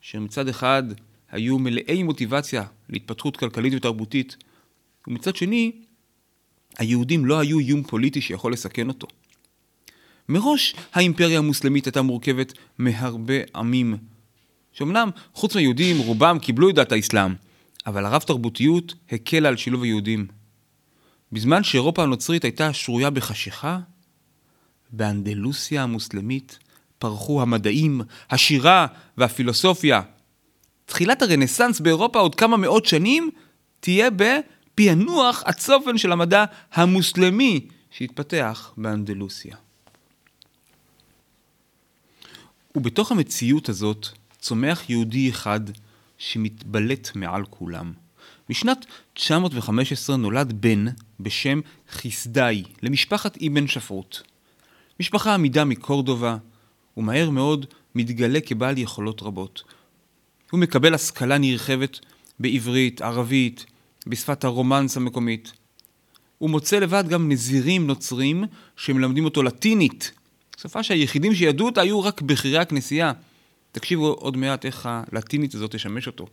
שמצד 0.00 0.48
אחד 0.48 0.82
היו 1.30 1.58
מלאי 1.58 2.02
מוטיבציה 2.02 2.64
להתפתחות 2.88 3.36
כלכלית 3.36 3.72
ותרבותית, 3.76 4.36
ומצד 5.08 5.36
שני, 5.36 5.72
היהודים 6.78 7.24
לא 7.24 7.38
היו 7.38 7.58
איום 7.58 7.82
פוליטי 7.82 8.20
שיכול 8.20 8.52
לסכן 8.52 8.88
אותו. 8.88 9.06
מראש 10.28 10.74
האימפריה 10.92 11.38
המוסלמית 11.38 11.86
הייתה 11.86 12.02
מורכבת 12.02 12.52
מהרבה 12.78 13.34
עמים, 13.54 13.96
שאומנם 14.72 15.10
חוץ 15.34 15.54
מהיהודים 15.54 15.98
רובם 15.98 16.38
קיבלו 16.42 16.70
את 16.70 16.74
דת 16.74 16.92
האסלאם, 16.92 17.34
אבל 17.86 18.04
הרב 18.04 18.22
תרבותיות 18.22 18.94
הקלה 19.12 19.48
על 19.48 19.56
שילוב 19.56 19.82
היהודים. 19.82 20.37
בזמן 21.32 21.64
שאירופה 21.64 22.02
הנוצרית 22.02 22.44
הייתה 22.44 22.72
שרויה 22.72 23.10
בחשיכה, 23.10 23.78
באנדלוסיה 24.90 25.82
המוסלמית 25.82 26.58
פרחו 26.98 27.42
המדעים, 27.42 28.00
השירה 28.30 28.86
והפילוסופיה. 29.16 30.02
תחילת 30.86 31.22
הרנסאנס 31.22 31.80
באירופה 31.80 32.18
עוד 32.18 32.34
כמה 32.34 32.56
מאות 32.56 32.86
שנים 32.86 33.30
תהיה 33.80 34.08
בפענוח 34.10 35.42
הצופן 35.46 35.98
של 35.98 36.12
המדע 36.12 36.44
המוסלמי 36.72 37.68
שהתפתח 37.90 38.72
באנדלוסיה. 38.76 39.56
ובתוך 42.74 43.12
המציאות 43.12 43.68
הזאת 43.68 44.06
צומח 44.40 44.90
יהודי 44.90 45.30
אחד 45.30 45.60
שמתבלט 46.18 47.10
מעל 47.14 47.44
כולם. 47.50 47.92
בשנת 48.48 48.86
915 49.18 50.16
נולד 50.16 50.52
בן 50.52 50.84
בשם 51.20 51.60
חיסדאי 51.90 52.64
למשפחת 52.82 53.38
אבן 53.42 53.66
שפרוט. 53.66 54.18
משפחה 55.00 55.34
עמידה 55.34 55.64
מקורדובה, 55.64 56.36
ומהר 56.96 57.30
מאוד 57.30 57.66
מתגלה 57.94 58.40
כבעל 58.40 58.78
יכולות 58.78 59.22
רבות. 59.22 59.62
הוא 60.50 60.60
מקבל 60.60 60.94
השכלה 60.94 61.38
נרחבת 61.38 61.98
בעברית, 62.38 63.02
ערבית, 63.02 63.66
בשפת 64.06 64.44
הרומנס 64.44 64.96
המקומית. 64.96 65.52
הוא 66.38 66.50
מוצא 66.50 66.78
לבד 66.78 67.04
גם 67.08 67.28
נזירים 67.28 67.86
נוצרים 67.86 68.44
שמלמדים 68.76 69.24
אותו 69.24 69.42
לטינית, 69.42 70.12
שפה 70.56 70.82
שהיחידים 70.82 71.34
שידעו 71.34 71.66
אותה 71.66 71.80
היו 71.80 72.02
רק 72.02 72.22
בכירי 72.22 72.58
הכנסייה. 72.58 73.12
תקשיבו 73.72 74.06
עוד 74.06 74.36
מעט 74.36 74.66
איך 74.66 74.88
הלטינית 74.90 75.54
הזאת 75.54 75.74
תשמש 75.74 76.06
אותו. 76.06 76.26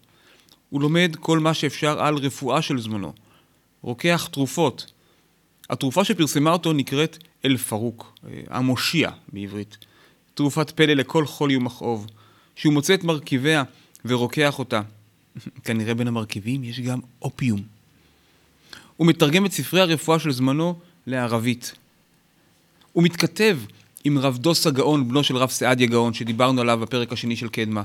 הוא 0.75 0.81
לומד 0.81 1.15
כל 1.19 1.39
מה 1.39 1.53
שאפשר 1.53 1.99
על 1.99 2.15
רפואה 2.15 2.61
של 2.61 2.81
זמנו. 2.81 3.13
רוקח 3.81 4.29
תרופות. 4.31 4.91
התרופה 5.69 6.03
שפרסמה 6.03 6.51
אותו 6.51 6.73
נקראת 6.73 7.17
אל 7.45 7.57
פרוק, 7.57 8.13
אה, 8.27 8.41
המושיע 8.49 9.09
בעברית. 9.33 9.77
תרופת 10.33 10.71
פלא 10.71 10.93
לכל 10.93 11.25
חולי 11.25 11.57
ומכאוב, 11.57 12.07
שהוא 12.55 12.73
מוצא 12.73 12.93
את 12.93 13.03
מרכיביה 13.03 13.63
ורוקח 14.05 14.59
אותה. 14.59 14.81
כנראה 15.65 15.93
בין 15.93 16.07
המרכיבים 16.07 16.63
יש 16.63 16.79
גם 16.79 16.99
אופיום. 17.21 17.61
הוא 18.97 19.07
מתרגם 19.07 19.45
את 19.45 19.51
ספרי 19.51 19.81
הרפואה 19.81 20.19
של 20.19 20.31
זמנו 20.31 20.79
לערבית. 21.07 21.75
הוא 22.93 23.03
מתכתב 23.03 23.59
עם 24.03 24.17
רב 24.17 24.37
דוס 24.37 24.67
הגאון, 24.67 25.09
בנו 25.09 25.23
של 25.23 25.37
רב 25.37 25.49
סעדיה 25.49 25.87
גאון, 25.87 26.13
שדיברנו 26.13 26.61
עליו 26.61 26.79
בפרק 26.81 27.13
השני 27.13 27.35
של 27.35 27.49
קדמה. 27.49 27.83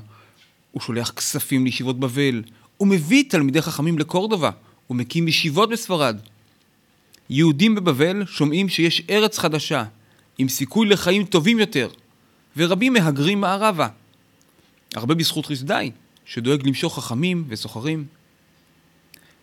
הוא 0.70 0.82
שולח 0.82 1.11
כספים 1.11 1.64
לישיבות 1.64 2.00
בבל, 2.00 2.42
הוא 2.80 2.88
מביא 2.88 3.25
תלמידי 3.28 3.62
חכמים 3.62 3.99
לקורדובה, 3.99 4.50
הוא 4.87 4.96
מקים 4.96 5.28
ישיבות 5.28 5.70
בספרד. 5.70 6.20
יהודים 7.30 7.75
בבבל 7.75 8.26
שומעים 8.26 8.68
שיש 8.68 9.02
ארץ 9.10 9.38
חדשה, 9.38 9.84
עם 10.38 10.49
סיכוי 10.49 10.88
לחיים 10.88 11.25
טובים 11.25 11.58
יותר, 11.58 11.88
ורבים 12.56 12.92
מהגרים 12.92 13.40
מערבה. 13.40 13.88
הרבה 14.94 15.14
בזכות 15.14 15.46
חסדאי, 15.46 15.90
שדואג 16.25 16.66
למשוך 16.66 16.99
חכמים 16.99 17.44
וסוחרים. 17.49 18.06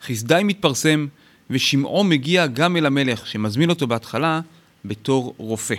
חסדאי 0.02 0.44
מתפרסם, 0.44 1.08
ושמעו 1.50 2.04
מגיע 2.04 2.48
גם 2.48 2.78
אל 2.78 2.86
המלך, 2.86 3.28
שמזמין 3.28 3.70
אותו 3.70 3.88
בהתחלה 3.88 4.42
בתור 4.86 5.34
רופא. 5.38 5.76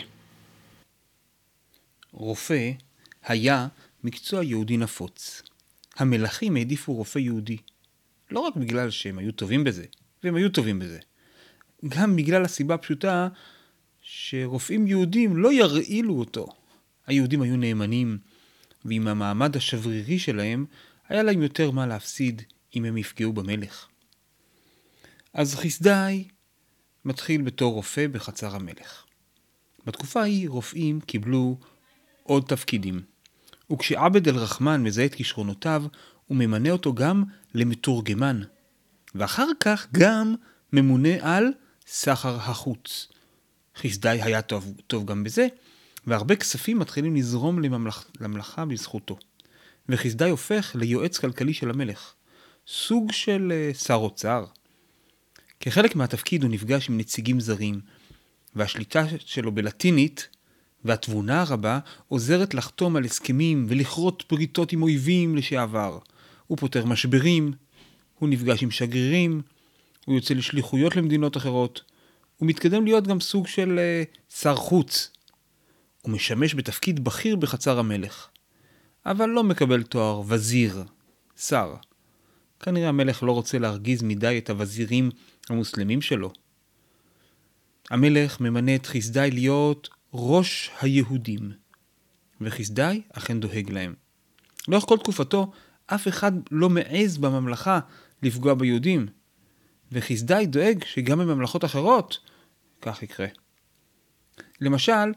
רופא 2.12 2.70
היה 3.26 3.66
מקצוע 4.04 4.44
יהודי 4.44 4.76
נפוץ. 4.76 5.42
המלכים 5.98 6.56
העדיפו 6.56 6.94
רופא 6.94 7.18
יהודי. 7.18 7.56
לא 8.30 8.40
רק 8.40 8.56
בגלל 8.56 8.90
שהם 8.90 9.18
היו 9.18 9.32
טובים 9.32 9.64
בזה, 9.64 9.84
והם 10.22 10.34
היו 10.34 10.48
טובים 10.48 10.78
בזה, 10.78 10.98
גם 11.88 12.16
בגלל 12.16 12.44
הסיבה 12.44 12.74
הפשוטה 12.74 13.28
שרופאים 14.02 14.86
יהודים 14.86 15.36
לא 15.36 15.52
ירעילו 15.52 16.18
אותו. 16.18 16.46
היהודים 17.06 17.42
היו 17.42 17.56
נאמנים, 17.56 18.18
ועם 18.84 19.08
המעמד 19.08 19.56
השברירי 19.56 20.18
שלהם, 20.18 20.66
היה 21.08 21.22
להם 21.22 21.42
יותר 21.42 21.70
מה 21.70 21.86
להפסיד 21.86 22.42
אם 22.76 22.84
הם 22.84 22.96
יפגעו 22.96 23.32
במלך. 23.32 23.88
אז 25.32 25.54
חסדאי 25.54 26.24
מתחיל 27.04 27.42
בתור 27.42 27.74
רופא 27.74 28.06
בחצר 28.06 28.56
המלך. 28.56 29.04
בתקופה 29.86 30.20
ההיא 30.20 30.48
רופאים 30.48 31.00
קיבלו 31.00 31.58
עוד 32.22 32.44
תפקידים. 32.48 33.00
וכשעבד 33.72 34.28
אל-רחמן 34.28 34.82
מזהה 34.82 35.04
את 35.04 35.14
כישרונותיו, 35.14 35.84
הוא 36.26 36.36
ממנה 36.36 36.70
אותו 36.70 36.94
גם 36.94 37.24
למתורגמן. 37.54 38.42
ואחר 39.14 39.48
כך 39.60 39.86
גם 39.92 40.34
ממונה 40.72 41.14
על 41.20 41.52
סחר 41.86 42.36
החוץ. 42.36 43.08
חסדאי 43.76 44.22
היה 44.22 44.42
טוב, 44.42 44.72
טוב 44.86 45.06
גם 45.06 45.24
בזה, 45.24 45.46
והרבה 46.06 46.36
כספים 46.36 46.78
מתחילים 46.78 47.16
לזרום 47.16 47.62
לממלכ, 47.62 48.04
למלאכה 48.20 48.64
בזכותו. 48.64 49.18
וחסדאי 49.88 50.30
הופך 50.30 50.76
ליועץ 50.78 51.18
כלכלי 51.18 51.54
של 51.54 51.70
המלך, 51.70 52.14
סוג 52.66 53.12
של 53.12 53.52
uh, 53.72 53.78
שר 53.78 53.94
אוצר. 53.94 54.44
כחלק 55.60 55.96
מהתפקיד 55.96 56.42
הוא 56.42 56.50
נפגש 56.50 56.88
עם 56.88 56.98
נציגים 56.98 57.40
זרים, 57.40 57.80
והשליטה 58.54 59.04
שלו 59.18 59.52
בלטינית 59.52 60.28
והתבונה 60.84 61.42
הרבה 61.42 61.78
עוזרת 62.08 62.54
לחתום 62.54 62.96
על 62.96 63.04
הסכמים 63.04 63.66
ולכרות 63.68 64.24
בריתות 64.30 64.72
עם 64.72 64.82
אויבים 64.82 65.36
לשעבר. 65.36 65.98
הוא 66.46 66.58
פותר 66.58 66.86
משברים, 66.86 67.52
הוא 68.18 68.28
נפגש 68.28 68.62
עם 68.62 68.70
שגרירים, 68.70 69.42
הוא 70.06 70.14
יוצא 70.14 70.34
לשליחויות 70.34 70.96
למדינות 70.96 71.36
אחרות, 71.36 71.82
הוא 72.36 72.48
מתקדם 72.48 72.84
להיות 72.84 73.06
גם 73.06 73.20
סוג 73.20 73.46
של 73.46 73.78
uh, 73.78 74.34
שר 74.34 74.54
חוץ. 74.54 75.10
הוא 76.02 76.12
משמש 76.12 76.54
בתפקיד 76.54 77.04
בכיר 77.04 77.36
בחצר 77.36 77.78
המלך, 77.78 78.28
אבל 79.06 79.26
לא 79.26 79.44
מקבל 79.44 79.82
תואר 79.82 80.22
וזיר, 80.26 80.84
שר. 81.36 81.74
כנראה 82.60 82.88
המלך 82.88 83.22
לא 83.22 83.32
רוצה 83.32 83.58
להרגיז 83.58 84.02
מדי 84.02 84.38
את 84.38 84.50
הווזירים 84.50 85.10
המוסלמים 85.48 86.02
שלו. 86.02 86.32
המלך 87.90 88.40
ממנה 88.40 88.74
את 88.74 88.86
חסדאי 88.86 89.30
להיות 89.30 89.88
ראש 90.14 90.70
היהודים, 90.80 91.52
וחסדאי 92.40 93.02
אכן 93.12 93.40
דואג 93.40 93.70
להם. 93.70 93.94
לאורך 94.68 94.84
כל 94.84 94.98
תקופתו, 94.98 95.52
אף 95.86 96.08
אחד 96.08 96.32
לא 96.50 96.70
מעז 96.70 97.18
בממלכה 97.18 97.80
לפגוע 98.22 98.54
ביהודים, 98.54 99.06
וחסדאי 99.92 100.46
דואג 100.46 100.84
שגם 100.84 101.18
בממלכות 101.18 101.64
אחרות 101.64 102.18
כך 102.82 103.02
יקרה. 103.02 103.26
למשל, 104.60 105.12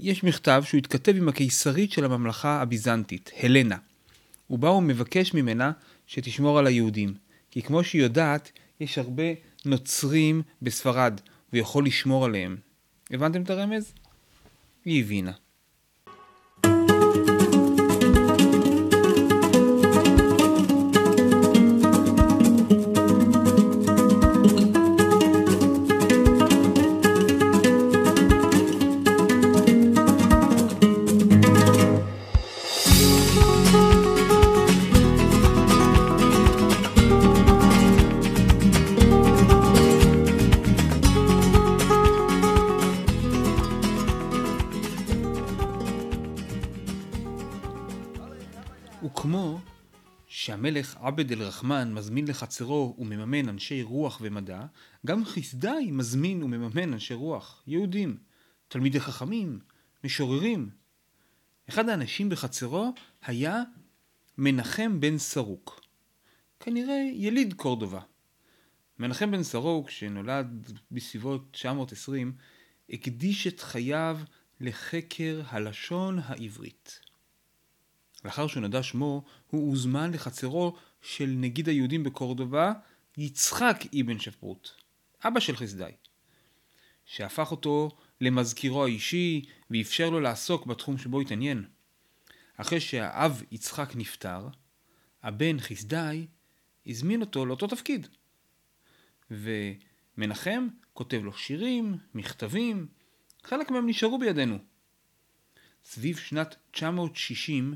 יש 0.00 0.24
מכתב 0.24 0.62
שהוא 0.66 0.78
התכתב 0.78 1.16
עם 1.16 1.28
הקיסרית 1.28 1.92
של 1.92 2.04
הממלכה 2.04 2.62
הביזנטית, 2.62 3.30
הלנה, 3.42 3.76
ובה 4.50 4.68
הוא 4.68 4.82
מבקש 4.82 5.34
ממנה 5.34 5.72
שתשמור 6.06 6.58
על 6.58 6.66
היהודים, 6.66 7.14
כי 7.50 7.62
כמו 7.62 7.84
שהיא 7.84 8.02
יודעת, 8.02 8.52
יש 8.80 8.98
הרבה 8.98 9.22
נוצרים 9.64 10.42
בספרד, 10.62 11.20
והוא 11.52 11.60
יכול 11.60 11.86
לשמור 11.86 12.24
עליהם. 12.24 12.56
הבנתם 13.10 13.42
את 13.42 13.50
הרמז? 13.50 13.92
היא 14.84 15.02
הבינה. 15.02 15.32
שהמלך 50.66 50.96
עבד 51.00 51.32
אל-רחמן 51.32 51.92
מזמין 51.92 52.28
לחצרו 52.28 52.96
ומממן 52.98 53.48
אנשי 53.48 53.82
רוח 53.82 54.18
ומדע, 54.22 54.66
גם 55.06 55.24
חסדאי 55.24 55.90
מזמין 55.90 56.42
ומממן 56.42 56.92
אנשי 56.92 57.14
רוח, 57.14 57.62
יהודים, 57.66 58.18
תלמידי 58.68 59.00
חכמים, 59.00 59.58
משוררים. 60.04 60.70
אחד 61.68 61.88
האנשים 61.88 62.28
בחצרו 62.28 62.92
היה 63.22 63.62
מנחם 64.38 65.00
בן 65.00 65.18
סרוק, 65.18 65.80
כנראה 66.60 67.10
יליד 67.14 67.54
קורדובה. 67.54 68.00
מנחם 68.98 69.30
בן 69.30 69.42
סרוק, 69.42 69.90
שנולד 69.90 70.80
בסביבות 70.90 71.48
920, 71.50 72.32
הקדיש 72.90 73.46
את 73.46 73.60
חייו 73.60 74.18
לחקר 74.60 75.42
הלשון 75.48 76.18
העברית. 76.24 77.05
לאחר 78.26 78.46
שנודע 78.46 78.82
שמו, 78.82 79.24
הוא 79.46 79.70
הוזמן 79.70 80.10
לחצרו 80.12 80.76
של 81.02 81.26
נגיד 81.26 81.68
היהודים 81.68 82.04
בקורדובה, 82.04 82.72
יצחק 83.16 83.78
אבן 84.00 84.18
שפרוט, 84.18 84.68
אבא 85.24 85.40
של 85.40 85.56
חסדאי, 85.56 85.92
שהפך 87.04 87.50
אותו 87.50 87.90
למזכירו 88.20 88.84
האישי 88.84 89.44
ואפשר 89.70 90.10
לו 90.10 90.20
לעסוק 90.20 90.66
בתחום 90.66 90.98
שבו 90.98 91.20
התעניין. 91.20 91.64
אחרי 92.56 92.80
שהאב 92.80 93.42
יצחק 93.50 93.96
נפטר, 93.96 94.48
הבן 95.22 95.60
חסדאי 95.60 96.26
הזמין 96.86 97.20
אותו 97.20 97.46
לאותו 97.46 97.66
תפקיד. 97.66 98.08
ומנחם 99.30 100.68
כותב 100.92 101.20
לו 101.24 101.32
שירים, 101.32 101.96
מכתבים, 102.14 102.86
חלק 103.44 103.70
מהם 103.70 103.88
נשארו 103.88 104.18
בידינו. 104.18 104.58
סביב 105.84 106.16
שנת 106.16 106.56
960, 106.70 107.74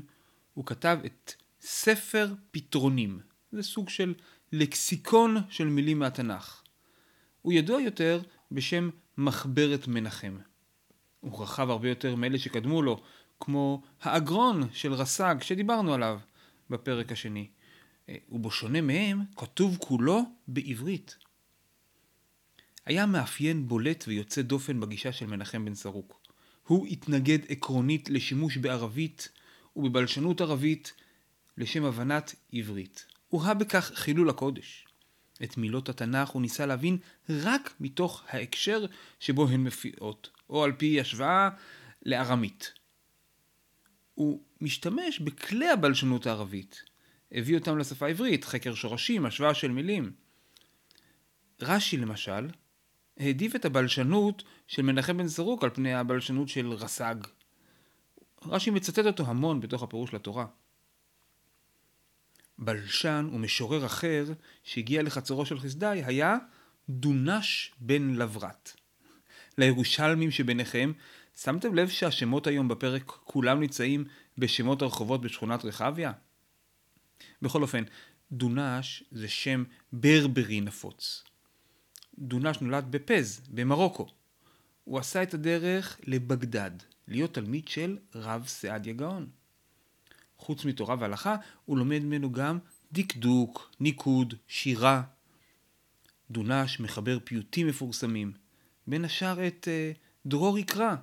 הוא 0.53 0.65
כתב 0.65 0.97
את 1.05 1.33
ספר 1.61 2.33
פתרונים. 2.51 3.19
זה 3.51 3.63
סוג 3.63 3.89
של 3.89 4.13
לקסיקון 4.51 5.37
של 5.49 5.67
מילים 5.67 5.99
מהתנ"ך. 5.99 6.61
הוא 7.41 7.53
ידוע 7.53 7.81
יותר 7.81 8.21
בשם 8.51 8.89
מחברת 9.17 9.87
מנחם. 9.87 10.37
הוא 11.19 11.43
רחב 11.43 11.69
הרבה 11.69 11.89
יותר 11.89 12.15
מאלה 12.15 12.39
שקדמו 12.39 12.81
לו, 12.81 13.01
כמו 13.39 13.81
האגרון 14.01 14.69
של 14.73 14.93
רס"ג 14.93 15.35
שדיברנו 15.41 15.93
עליו 15.93 16.19
בפרק 16.69 17.11
השני. 17.11 17.47
אה, 18.09 18.15
ובו 18.29 18.51
שונה 18.51 18.81
מהם, 18.81 19.21
כתוב 19.35 19.77
כולו 19.79 20.21
בעברית. 20.47 21.17
היה 22.85 23.05
מאפיין 23.05 23.67
בולט 23.67 24.03
ויוצא 24.07 24.41
דופן 24.41 24.79
בגישה 24.79 25.11
של 25.11 25.25
מנחם 25.25 25.65
בן 25.65 25.75
סרוק. 25.75 26.21
הוא 26.67 26.87
התנגד 26.87 27.39
עקרונית 27.49 28.09
לשימוש 28.09 28.57
בערבית 28.57 29.29
ובבלשנות 29.75 30.41
ערבית 30.41 30.93
לשם 31.57 31.85
הבנת 31.85 32.35
עברית. 32.53 33.05
הוא 33.27 33.43
ראה 33.43 33.53
בכך 33.53 33.91
חילול 33.95 34.29
הקודש. 34.29 34.87
את 35.43 35.57
מילות 35.57 35.89
התנ"ך 35.89 36.29
הוא 36.29 36.41
ניסה 36.41 36.65
להבין 36.65 36.97
רק 37.29 37.73
מתוך 37.79 38.23
ההקשר 38.29 38.85
שבו 39.19 39.47
הן 39.47 39.63
מופיעות, 39.63 40.29
או 40.49 40.63
על 40.63 40.71
פי 40.71 41.01
השוואה 41.01 41.49
לארמית. 42.05 42.73
הוא 44.13 44.43
משתמש 44.61 45.19
בכלי 45.19 45.69
הבלשנות 45.69 46.27
הערבית. 46.27 46.83
הביא 47.31 47.57
אותם 47.57 47.77
לשפה 47.77 48.05
העברית, 48.05 48.45
חקר 48.45 48.73
שורשים, 48.73 49.25
השוואה 49.25 49.53
של 49.53 49.71
מילים. 49.71 50.11
רש"י 51.61 51.97
למשל, 51.97 52.47
העדיף 53.17 53.55
את 53.55 53.65
הבלשנות 53.65 54.43
של 54.67 54.81
מנחם 54.81 55.17
בן 55.17 55.27
זרוק 55.27 55.63
על 55.63 55.69
פני 55.69 55.93
הבלשנות 55.93 56.49
של 56.49 56.73
רס"ג. 56.73 57.15
רש"י 58.45 58.69
מצטט 58.69 59.05
אותו 59.05 59.27
המון 59.27 59.59
בתוך 59.59 59.83
הפירוש 59.83 60.13
לתורה. 60.13 60.45
בלשן 62.57 63.29
ומשורר 63.33 63.85
אחר 63.85 64.25
שהגיע 64.63 65.03
לחצרו 65.03 65.45
של 65.45 65.59
חסדאי 65.59 66.03
היה 66.03 66.37
דונש 66.89 67.73
בן 67.79 68.15
לברת. 68.15 68.71
לירושלמים 69.57 70.31
שביניכם, 70.31 70.91
שמתם 71.37 71.75
לב 71.75 71.89
שהשמות 71.89 72.47
היום 72.47 72.67
בפרק 72.67 73.03
כולם 73.05 73.59
נמצאים 73.59 74.05
בשמות 74.37 74.81
הרחובות 74.81 75.21
בשכונת 75.21 75.65
רחביה? 75.65 76.11
בכל 77.41 77.61
אופן, 77.61 77.83
דונש 78.31 79.03
זה 79.11 79.27
שם 79.27 79.63
ברברי 79.93 80.61
נפוץ. 80.61 81.23
דונש 82.19 82.57
נולד 82.61 82.85
בפז, 82.89 83.41
במרוקו. 83.49 84.07
הוא 84.83 84.99
עשה 84.99 85.23
את 85.23 85.33
הדרך 85.33 85.99
לבגדד, 86.03 86.71
להיות 87.11 87.33
תלמיד 87.33 87.67
של 87.67 87.97
רב 88.15 88.43
סעדיה 88.47 88.93
גאון. 88.93 89.27
חוץ 90.37 90.65
מתורה 90.65 90.95
והלכה, 90.99 91.35
הוא 91.65 91.77
לומד 91.77 91.99
ממנו 92.03 92.31
גם 92.31 92.59
דקדוק, 92.91 93.71
ניקוד, 93.79 94.33
שירה. 94.47 95.03
דונש 96.31 96.79
מחבר 96.79 97.17
פיוטים 97.23 97.67
מפורסמים, 97.67 98.31
בין 98.87 99.05
השאר 99.05 99.47
את 99.47 99.67
uh, 99.67 99.97
דרור 100.25 100.59
יקרא, 100.59 100.95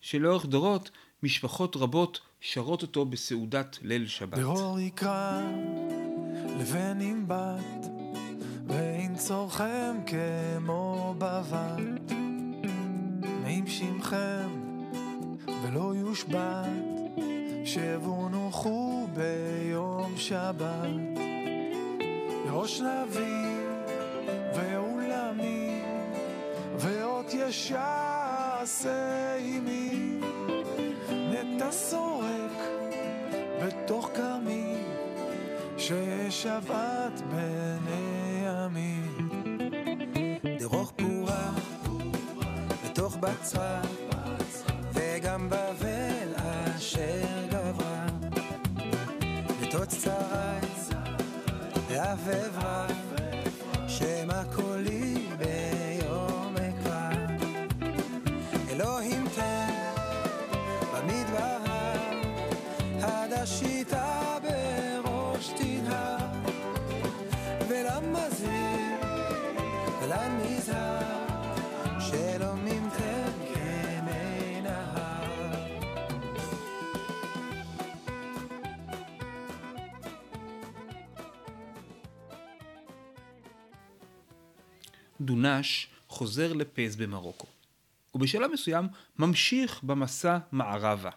שלאורך 0.00 0.46
דורות 0.46 0.90
משפחות 1.22 1.76
רבות 1.76 2.20
שרות 2.40 2.82
אותו 2.82 3.04
בסעודת 3.04 3.78
ליל 3.82 4.06
שבת. 4.06 4.38
דרור 4.38 4.80
יקרא 4.80 5.40
לבן 6.60 7.00
עם 7.00 7.24
בת, 7.28 7.86
ואין 8.66 9.16
צורכם 9.16 9.96
כמו 10.06 11.14
בבת, 11.18 12.12
נעים 13.42 13.66
שמכם 13.66 14.57
ולא 15.62 15.94
יושבת. 15.94 16.98
שבונוכו 17.68 19.06
ביום 19.14 20.12
שבת, 20.16 21.18
ראש 22.50 22.80
נביא 22.80 23.56
ועולמי, 24.54 25.82
ואות 26.78 27.34
ישעשה 27.34 29.34
עימי, 29.34 30.20
נטע 31.10 31.70
סורק 31.70 32.52
בתוך 33.64 34.10
כרמי, 34.14 34.74
ששבת 35.76 37.22
בני 37.30 38.48
עמים. 38.48 39.28
דרוך 40.58 40.92
פורה 40.96 41.50
בתוך 42.84 43.16
בצרה, 43.16 43.80
ואף 52.27 53.06
דונש 85.28 85.86
חוזר 86.08 86.52
לפז 86.52 86.96
במרוקו, 86.96 87.46
ובשלב 88.14 88.50
מסוים 88.52 88.88
ממשיך 89.18 89.82
במסע 89.82 90.38
מערבה, 90.52 91.10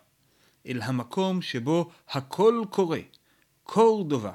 אל 0.66 0.82
המקום 0.82 1.42
שבו 1.42 1.92
הכל 2.10 2.64
קורה, 2.70 3.00
קורדובה. 3.64 4.34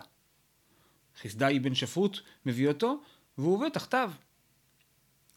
חסדאי 1.22 1.58
בן 1.58 1.74
שפרות 1.74 2.20
מביא 2.46 2.68
אותו, 2.68 3.00
והוא 3.38 3.54
עובד 3.54 3.68
תחתיו. 3.68 4.12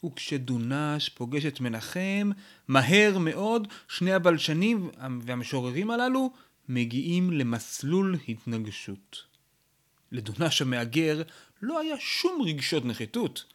וכשדונש 0.05 1.09
פוגש 1.09 1.45
את 1.45 1.59
מנחם, 1.59 2.31
מהר 2.67 3.17
מאוד 3.19 3.67
שני 3.87 4.13
הבלשנים 4.13 4.89
והמשוררים 5.21 5.91
הללו 5.91 6.33
מגיעים 6.69 7.31
למסלול 7.31 8.17
התנגשות. 8.27 9.23
לדונש 10.11 10.61
המהגר 10.61 11.21
לא 11.61 11.79
היה 11.79 11.95
שום 11.99 12.41
רגשות 12.41 12.85
נחיתות. 12.85 13.45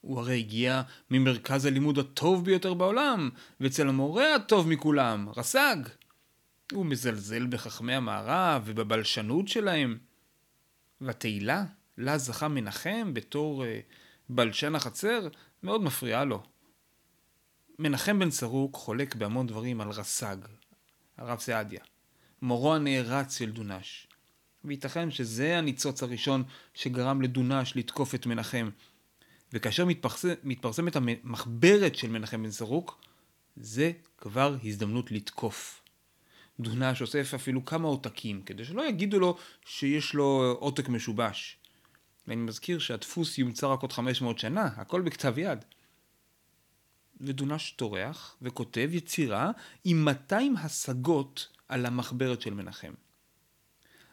הוא 0.00 0.20
הרי 0.20 0.38
הגיע 0.38 0.82
ממרכז 1.10 1.64
הלימוד 1.64 1.98
הטוב 1.98 2.44
ביותר 2.44 2.74
בעולם, 2.74 3.30
ואצל 3.60 3.88
המורה 3.88 4.34
הטוב 4.34 4.68
מכולם, 4.68 5.28
רס"ג. 5.36 5.76
הוא 6.72 6.86
מזלזל 6.86 7.46
בחכמי 7.46 7.94
המערב 7.94 8.62
ובבלשנות 8.64 9.48
שלהם. 9.48 9.98
והתהילה, 11.00 11.64
לה 11.98 12.18
זכה 12.18 12.48
מנחם 12.48 13.14
בתור 13.14 13.64
אה, 13.64 13.66
בלשן 14.28 14.74
החצר, 14.74 15.28
מאוד 15.62 15.82
מפריעה 15.82 16.24
לו. 16.24 16.42
מנחם 17.78 18.18
בן 18.18 18.30
סרוק 18.30 18.76
חולק 18.76 19.14
בהמון 19.14 19.46
דברים 19.46 19.80
על 19.80 19.90
רס"ג, 19.90 20.36
הרב 21.16 21.38
סעדיה, 21.38 21.80
מורו 22.42 22.74
הנערץ 22.74 23.38
של 23.38 23.50
דונש. 23.50 24.06
וייתכן 24.64 25.10
שזה 25.10 25.58
הניצוץ 25.58 26.02
הראשון 26.02 26.42
שגרם 26.74 27.22
לדונש 27.22 27.76
לתקוף 27.76 28.14
את 28.14 28.26
מנחם, 28.26 28.70
וכאשר 29.52 29.84
מתפרסם, 29.84 30.28
מתפרסמת 30.44 30.96
המחברת 30.96 31.94
של 31.94 32.10
מנחם 32.10 32.42
בן 32.42 32.50
סרוק, 32.50 33.00
זה 33.56 33.92
כבר 34.18 34.56
הזדמנות 34.64 35.12
לתקוף. 35.12 35.82
דונש 36.60 37.02
אוסף 37.02 37.34
אפילו 37.34 37.64
כמה 37.64 37.88
עותקים, 37.88 38.42
כדי 38.42 38.64
שלא 38.64 38.88
יגידו 38.88 39.20
לו 39.20 39.36
שיש 39.66 40.14
לו 40.14 40.56
עותק 40.58 40.88
משובש. 40.88 41.56
ואני 42.28 42.40
מזכיר 42.40 42.78
שהדפוס 42.78 43.38
יומצא 43.38 43.66
רק 43.66 43.82
עוד 43.82 43.92
500 43.92 44.38
שנה, 44.38 44.66
הכל 44.76 45.00
בכתב 45.00 45.38
יד. 45.38 45.64
ודונש 47.20 47.70
טורח 47.70 48.36
וכותב 48.42 48.90
יצירה 48.92 49.50
עם 49.84 50.04
200 50.04 50.56
השגות 50.56 51.48
על 51.68 51.86
המחברת 51.86 52.40
של 52.40 52.54
מנחם. 52.54 52.92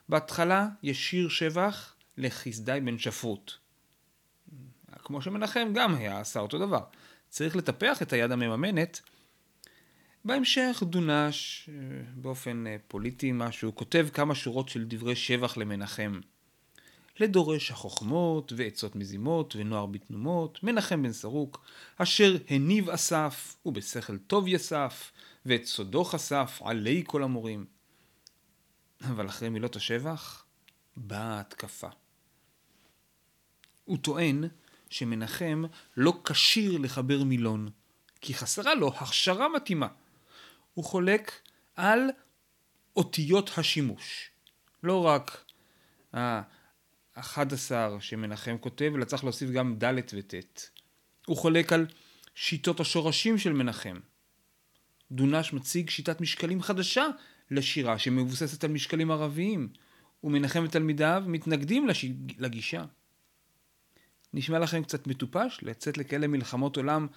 בהתחלה 0.10 0.68
יש 0.84 1.10
שיר 1.10 1.30
שבח 1.30 1.96
לחסדאי 2.18 2.82
בן 2.82 2.98
שפרות. 2.98 3.58
כמו 5.06 5.22
שמנחם 5.22 5.68
גם 5.74 5.96
היה 5.96 6.20
עשה 6.20 6.40
אותו 6.40 6.60
דבר. 6.60 6.84
צריך 7.30 7.56
לטפח 7.56 8.02
את 8.02 8.14
היד 8.14 8.32
המממנת. 8.32 9.02
בהמשך 10.26 10.84
דונש, 10.86 11.70
באופן 12.16 12.64
פוליטי 12.88 13.32
משהו, 13.34 13.76
כותב 13.76 14.08
כמה 14.14 14.36
שורות 14.36 14.70
של 14.70 14.86
דברי 14.88 15.16
שבח 15.16 15.58
למנחם. 15.58 16.20
לדורש 17.20 17.72
החוכמות 17.72 18.54
ועצות 18.56 18.96
מזימות 18.96 19.56
ונוער 19.56 19.86
בתנומות, 19.86 20.64
מנחם 20.64 21.04
בן 21.04 21.12
סרוק, 21.12 21.66
אשר 21.98 22.38
הניב 22.50 22.90
אסף 22.90 23.56
ובשכל 23.66 24.18
טוב 24.18 24.48
יסף, 24.48 25.12
ואת 25.46 25.66
סודו 25.66 26.04
חשף 26.04 26.62
עלי 26.66 27.04
כל 27.08 27.24
המורים. 27.24 27.66
אבל 29.02 29.28
אחרי 29.28 29.50
מילות 29.50 29.76
השבח, 29.76 30.46
באה 30.98 31.38
ההתקפה. 31.38 31.88
הוא 33.86 33.98
טוען 33.98 34.44
שמנחם 34.96 35.64
לא 35.98 36.14
כשיר 36.24 36.78
לחבר 36.78 37.24
מילון, 37.24 37.70
כי 38.22 38.34
חסרה 38.34 38.76
לו 38.76 38.94
הכשרה 38.98 39.50
מתאימה. 39.50 39.88
הוא 40.74 40.86
חולק 40.86 41.32
על 41.76 42.10
אותיות 42.96 43.52
השימוש. 43.58 44.30
לא 44.84 45.06
רק 45.06 45.46
ה-11 46.14 47.72
שמנחם 48.00 48.58
כותב, 48.58 48.92
אלא 48.96 49.06
צריך 49.06 49.24
להוסיף 49.24 49.50
גם 49.50 49.76
ד' 49.84 50.00
וט'. 50.14 50.34
הוא 51.28 51.38
חולק 51.38 51.74
על 51.74 51.86
שיטות 52.36 52.80
השורשים 52.80 53.38
של 53.38 53.54
מנחם. 53.54 54.00
דונש 55.12 55.54
מציג 55.54 55.90
שיטת 55.90 56.22
משקלים 56.22 56.62
חדשה 56.62 57.06
לשירה 57.52 58.00
שמבוססת 58.00 58.64
על 58.64 58.72
משקלים 58.72 59.12
ערביים, 59.12 59.70
ומנחם 60.24 60.64
ותלמידיו 60.64 61.24
מתנגדים 61.28 61.88
לש... 61.88 62.06
לגישה. 62.38 62.86
נשמע 64.36 64.60
לכם 64.60 64.84
קצת 64.84 65.08
מטופש 65.08 65.60
לצאת 65.62 65.98
לכאלה 65.98 66.28
מלחמות 66.28 66.78
עולם 66.78 67.08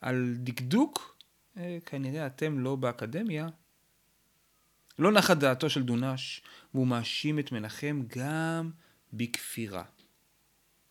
על 0.00 0.34
דקדוק? 0.36 1.16
אה, 1.56 1.78
כנראה 1.86 2.26
אתם 2.26 2.58
לא 2.58 2.76
באקדמיה. 2.76 3.48
לא 4.98 5.12
נחה 5.12 5.34
דעתו 5.34 5.70
של 5.70 5.82
דונש, 5.82 6.42
והוא 6.74 6.86
מאשים 6.86 7.38
את 7.38 7.52
מנחם 7.52 8.02
גם 8.16 8.70
בכפירה. 9.12 9.82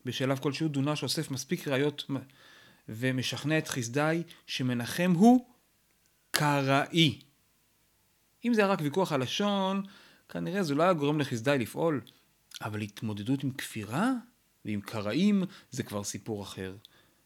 בשלב 0.05 0.39
כלשהו 0.39 0.67
דונש 0.67 1.03
אוסף 1.03 1.31
מספיק 1.31 1.67
ראיות 1.67 2.03
ומשכנע 2.89 3.57
את 3.57 3.67
חסדאי 3.67 4.23
שמנחם 4.47 5.11
הוא 5.15 5.49
קראי. 6.31 7.21
אם 8.45 8.53
זה 8.53 8.61
היה 8.61 8.71
רק 8.71 8.79
ויכוח 8.81 9.11
הלשון, 9.11 9.83
כנראה 10.29 10.63
זה 10.63 10.75
לא 10.75 10.83
היה 10.83 10.93
גורם 10.93 11.19
לחסדאי 11.19 11.57
לפעול, 11.57 12.01
אבל 12.61 12.81
התמודדות 12.81 13.43
עם 13.43 13.51
כפירה 13.51 14.11
ועם 14.67 14.81
קראים 14.81 15.43
זה 15.71 15.83
כבר 15.83 16.03
סיפור 16.03 16.43
אחר. 16.43 16.75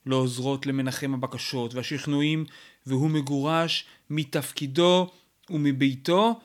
לא 0.06 0.16
עוזרות 0.16 0.66
למנחם 0.66 1.14
הבקשות 1.14 1.74
והשכנועים, 1.74 2.46
והוא 2.86 3.10
מגורש 3.10 3.86
מתפקידו 4.10 5.12
ומביתו 5.50 6.40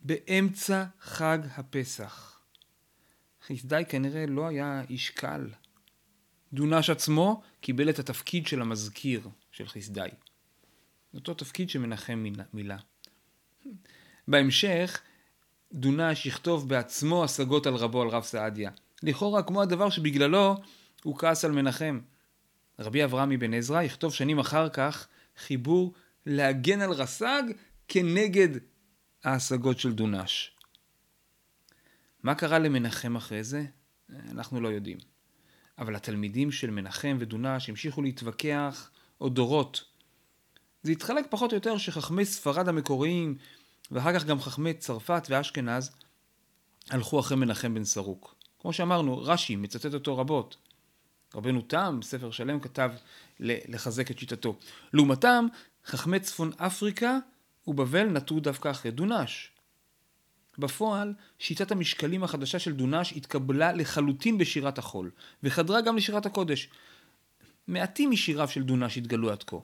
באמצע 0.00 0.84
חג 1.00 1.38
הפסח. 1.56 2.40
חסדאי 3.46 3.84
כנראה 3.88 4.26
לא 4.26 4.46
היה 4.46 4.82
איש 4.90 5.10
קל. 5.10 5.46
דונש 6.52 6.90
עצמו 6.90 7.42
קיבל 7.60 7.90
את 7.90 7.98
התפקיד 7.98 8.46
של 8.46 8.62
המזכיר 8.62 9.28
של 9.50 9.66
חסדאי. 9.66 10.10
אותו 11.14 11.34
תפקיד 11.34 11.70
שמנחם 11.70 12.26
מילא. 12.52 12.74
בהמשך, 14.28 15.00
דונש 15.72 16.26
יכתוב 16.26 16.68
בעצמו 16.68 17.24
השגות 17.24 17.66
על 17.66 17.74
רבו, 17.74 18.02
על 18.02 18.08
רב 18.08 18.22
סעדיה. 18.22 18.70
לכאורה 19.02 19.42
כמו 19.42 19.62
הדבר 19.62 19.90
שבגללו 19.90 20.56
הוא 21.02 21.18
כעס 21.18 21.44
על 21.44 21.52
מנחם. 21.52 22.00
רבי 22.78 23.04
אברהם 23.04 23.32
אבן 23.32 23.54
עזרא 23.54 23.82
יכתוב 23.82 24.14
שנים 24.14 24.38
אחר 24.38 24.68
כך 24.68 25.08
חיבור 25.36 25.94
להגן 26.26 26.80
על 26.80 26.92
רס"ג 26.92 27.42
כנגד 27.88 28.48
ההשגות 29.24 29.78
של 29.78 29.92
דונש. 29.92 30.50
מה 32.22 32.34
קרה 32.34 32.58
למנחם 32.58 33.16
אחרי 33.16 33.44
זה? 33.44 33.64
אנחנו 34.30 34.60
לא 34.60 34.68
יודעים. 34.68 34.98
אבל 35.78 35.96
התלמידים 35.96 36.52
של 36.52 36.70
מנחם 36.70 37.16
ודונש 37.20 37.68
המשיכו 37.68 38.02
להתווכח 38.02 38.90
עוד 39.18 39.34
דורות. 39.34 39.84
זה 40.82 40.92
התחלק 40.92 41.26
פחות 41.30 41.52
או 41.52 41.56
יותר 41.56 41.78
שחכמי 41.78 42.24
ספרד 42.24 42.68
המקוריים, 42.68 43.36
ואחר 43.90 44.18
כך 44.18 44.24
גם 44.24 44.40
חכמי 44.40 44.74
צרפת 44.74 45.26
ואשכנז, 45.30 45.90
הלכו 46.90 47.20
אחרי 47.20 47.36
מנחם 47.36 47.74
בן 47.74 47.84
סרוק. 47.84 48.35
כמו 48.66 48.72
שאמרנו, 48.72 49.18
רש"י 49.18 49.56
מצטט 49.56 49.94
אותו 49.94 50.18
רבות. 50.18 50.56
רבנו 51.34 51.60
תם, 51.60 52.00
ספר 52.02 52.30
שלם, 52.30 52.60
כתב 52.60 52.90
לחזק 53.40 54.10
את 54.10 54.18
שיטתו. 54.18 54.56
לעומתם, 54.92 55.46
חכמי 55.84 56.20
צפון 56.20 56.50
אפריקה 56.56 57.18
ובבל 57.66 58.04
נטו 58.04 58.40
דווקא 58.40 58.70
אחרי 58.70 58.90
דונש. 58.90 59.50
בפועל, 60.58 61.14
שיטת 61.38 61.72
המשקלים 61.72 62.24
החדשה 62.24 62.58
של 62.58 62.72
דונש 62.72 63.12
התקבלה 63.12 63.72
לחלוטין 63.72 64.38
בשירת 64.38 64.78
החול, 64.78 65.10
וחדרה 65.42 65.80
גם 65.80 65.96
לשירת 65.96 66.26
הקודש. 66.26 66.68
מעטים 67.68 68.10
משיריו 68.10 68.48
של 68.48 68.62
דונש 68.62 68.98
התגלו 68.98 69.30
עד 69.30 69.42
כה. 69.42 69.56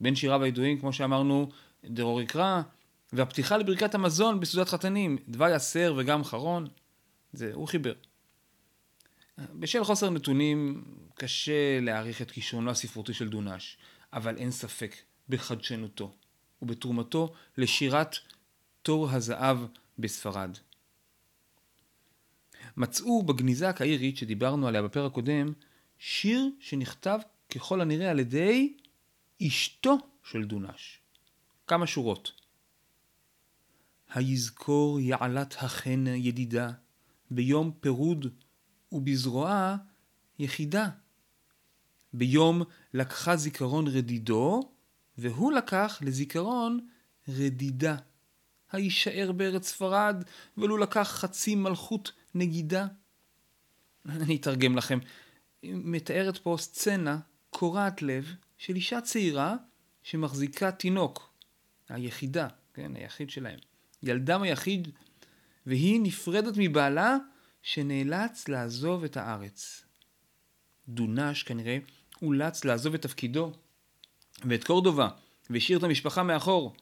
בין 0.00 0.14
שיריו 0.14 0.42
הידועים, 0.42 0.80
כמו 0.80 0.92
שאמרנו, 0.92 1.50
דרור 1.84 2.20
יקרא, 2.22 2.62
והפתיחה 3.12 3.56
לברכת 3.56 3.94
המזון 3.94 4.40
בסעודת 4.40 4.68
חתנים, 4.68 5.18
דווי 5.28 5.52
עשר 5.52 5.94
וגם 5.96 6.24
חרון, 6.24 6.66
זה 7.32 7.50
הוא 7.54 7.68
חיבר. 7.68 7.94
בשל 9.38 9.84
חוסר 9.84 10.10
נתונים 10.10 10.84
קשה 11.14 11.80
להעריך 11.80 12.22
את 12.22 12.30
כישרונו 12.30 12.70
הספרותי 12.70 13.14
של 13.14 13.28
דונש, 13.28 13.76
אבל 14.12 14.36
אין 14.36 14.50
ספק 14.50 14.96
בחדשנותו 15.28 16.14
ובתרומתו 16.62 17.32
לשירת 17.58 18.16
תור 18.82 19.10
הזהב 19.10 19.58
בספרד. 19.98 20.58
מצאו 22.76 23.22
בגניזה 23.22 23.68
הקהירית 23.68 24.16
שדיברנו 24.16 24.68
עליה 24.68 24.82
בפרק 24.82 25.12
הקודם, 25.12 25.52
שיר 25.98 26.50
שנכתב 26.60 27.18
ככל 27.54 27.80
הנראה 27.80 28.10
על 28.10 28.18
ידי 28.18 28.76
אשתו 29.46 29.96
של 30.22 30.44
דונש. 30.44 30.98
כמה 31.66 31.86
שורות. 31.86 32.32
היזכור 34.14 35.00
יעלת 35.00 35.54
החן 35.58 36.06
ידידה, 36.06 36.70
ביום 37.30 37.72
פירוד 37.80 38.26
ובזרועה 38.92 39.76
יחידה. 40.38 40.88
ביום 42.12 42.62
לקחה 42.94 43.36
זיכרון 43.36 43.86
רדידו, 43.86 44.72
והוא 45.18 45.52
לקח 45.52 45.98
לזיכרון 46.02 46.86
רדידה. 47.28 47.96
הישאר 48.72 49.32
בארץ 49.32 49.68
ספרד, 49.68 50.24
ולו 50.58 50.76
לקח 50.76 51.08
חצי 51.20 51.54
מלכות 51.54 52.12
נגידה. 52.34 52.86
אני 54.06 54.36
אתרגם 54.36 54.76
לכם. 54.76 54.98
מתארת 55.62 56.38
פה 56.38 56.56
סצנה 56.58 57.18
קורעת 57.50 58.02
לב 58.02 58.34
של 58.58 58.74
אישה 58.74 59.00
צעירה 59.00 59.56
שמחזיקה 60.02 60.72
תינוק, 60.72 61.32
היחידה, 61.88 62.48
כן, 62.74 62.96
היחיד 62.96 63.30
שלהם. 63.30 63.58
ילדם 64.02 64.42
היחיד, 64.42 64.88
והיא 65.66 66.00
נפרדת 66.02 66.54
מבעלה 66.56 67.16
שנאלץ 67.64 68.48
לעזוב 68.48 69.04
את 69.04 69.16
הארץ. 69.16 69.84
דונש 70.88 71.42
כנראה 71.42 71.78
אולץ 72.22 72.64
לעזוב 72.64 72.94
את 72.94 73.02
תפקידו 73.02 73.52
ואת 74.44 74.64
קורדובה 74.64 75.08
והשאיר 75.50 75.78
את 75.78 75.82
המשפחה 75.82 76.22
מאחור. 76.22 76.74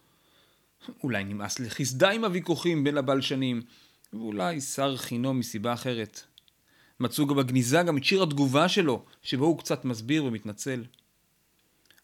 אולי 1.03 1.25
נמאס 1.25 1.61
לחסדה 1.61 2.11
עם 2.11 2.25
הוויכוחים 2.25 2.85
בין 2.85 2.99
הבלשנים, 2.99 3.63
ואולי 4.13 4.61
שר 4.61 4.97
חינו 4.97 5.35
מסיבה 5.35 5.73
אחרת. 5.73 6.21
מצאו 7.01 7.27
גם 7.27 7.37
בגניזה 7.37 7.83
גם 7.83 7.97
את 7.97 8.05
שיר 8.05 8.23
התגובה 8.23 8.69
שלו, 8.69 9.05
שבו 9.23 9.45
הוא 9.45 9.59
קצת 9.59 9.85
מסביר 9.85 10.25
ומתנצל. 10.25 10.85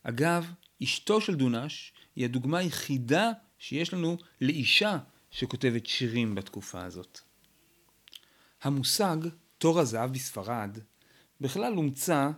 אגב, 0.02 0.52
אשתו 0.82 1.20
של 1.20 1.34
דונש 1.34 1.92
היא 2.16 2.24
הדוגמה 2.24 2.58
היחידה 2.58 3.30
שיש 3.58 3.94
לנו 3.94 4.16
לאישה 4.40 4.98
שכותבת 5.30 5.86
שירים 5.86 6.34
בתקופה 6.34 6.84
הזאת. 6.84 7.27
המושג 8.62 9.16
תור 9.58 9.80
הזהב 9.80 10.12
בספרד 10.12 10.78
בכלל 11.40 11.74
הומצא 11.74 12.30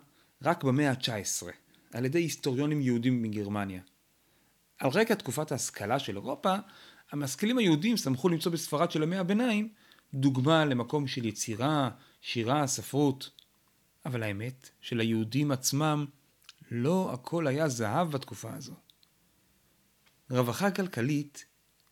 רק 0.42 0.64
במאה 0.64 0.90
ה-19 0.90 1.46
על 1.92 2.04
ידי 2.04 2.18
היסטוריונים 2.18 2.80
יהודים 2.80 3.22
מגרמניה. 3.22 3.82
על 4.78 4.90
רקע 4.90 5.14
תקופת 5.14 5.52
ההשכלה 5.52 5.98
של 5.98 6.16
אירופה, 6.16 6.54
המשכילים 7.12 7.58
היהודים 7.58 7.96
שמחו 7.96 8.28
למצוא 8.28 8.52
בספרד 8.52 8.90
של 8.90 9.02
המאה 9.02 9.20
הביניים 9.20 9.68
דוגמה 10.14 10.64
למקום 10.64 11.06
של 11.06 11.24
יצירה, 11.24 11.90
שירה, 12.20 12.66
ספרות. 12.66 13.30
אבל 14.06 14.22
האמת 14.22 14.70
שליהודים 14.80 15.50
עצמם 15.50 16.06
לא 16.70 17.12
הכל 17.12 17.46
היה 17.46 17.68
זהב 17.68 18.10
בתקופה 18.10 18.54
הזו. 18.54 18.74
רווחה 20.30 20.70
כלכלית 20.70 21.44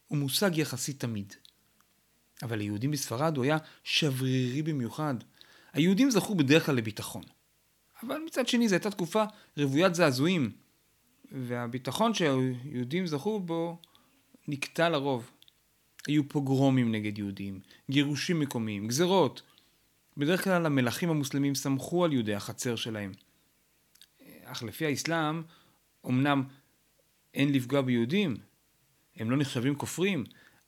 הוא 0.08 0.18
מושג 0.18 0.58
יחסי 0.58 0.92
תמיד. 0.92 1.34
אבל 2.42 2.58
ליהודים 2.58 2.90
בספרד 2.90 3.36
הוא 3.36 3.44
היה 3.44 3.56
שברירי 3.84 4.62
במיוחד. 4.62 5.14
היהודים 5.72 6.10
זכו 6.10 6.34
בדרך 6.34 6.66
כלל 6.66 6.74
לביטחון. 6.74 7.22
אבל 8.02 8.18
מצד 8.26 8.48
שני 8.48 8.68
זו 8.68 8.74
הייתה 8.74 8.90
תקופה 8.90 9.24
רוויית 9.56 9.94
זעזועים, 9.94 10.50
והביטחון 11.32 12.14
שהיהודים 12.14 13.06
זכו 13.06 13.40
בו 13.40 13.78
נקטע 14.48 14.88
לרוב. 14.88 15.30
היו 16.06 16.28
פוגרומים 16.28 16.92
נגד 16.92 17.18
יהודים, 17.18 17.60
גירושים 17.90 18.40
מקומיים, 18.40 18.88
גזרות. 18.88 19.42
בדרך 20.16 20.44
כלל 20.44 20.66
המלכים 20.66 21.10
המוסלמים 21.10 21.54
סמכו 21.54 22.04
על 22.04 22.12
יהודי 22.12 22.34
החצר 22.34 22.76
שלהם. 22.76 23.12
אך 24.44 24.62
לפי 24.62 24.86
האסלאם, 24.86 25.42
אמנם 26.06 26.44
אין 27.34 27.52
לפגוע 27.52 27.80
ביהודים, 27.80 28.36
הם 29.16 29.30
לא 29.30 29.36
נחשבים 29.36 29.74
כופרים, 29.74 30.24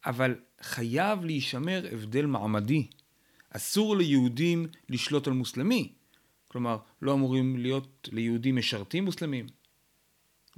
אבל 0.06 0.34
חייב 0.62 1.24
להישמר 1.24 1.86
הבדל 1.92 2.26
מעמדי. 2.26 2.86
אסור 3.50 3.96
ליהודים 3.96 4.66
לשלוט 4.88 5.26
על 5.26 5.32
מוסלמי. 5.32 5.92
כלומר, 6.48 6.78
לא 7.02 7.12
אמורים 7.12 7.56
להיות 7.56 8.08
ליהודים 8.12 8.56
משרתים 8.56 9.04
מוסלמים. 9.04 9.46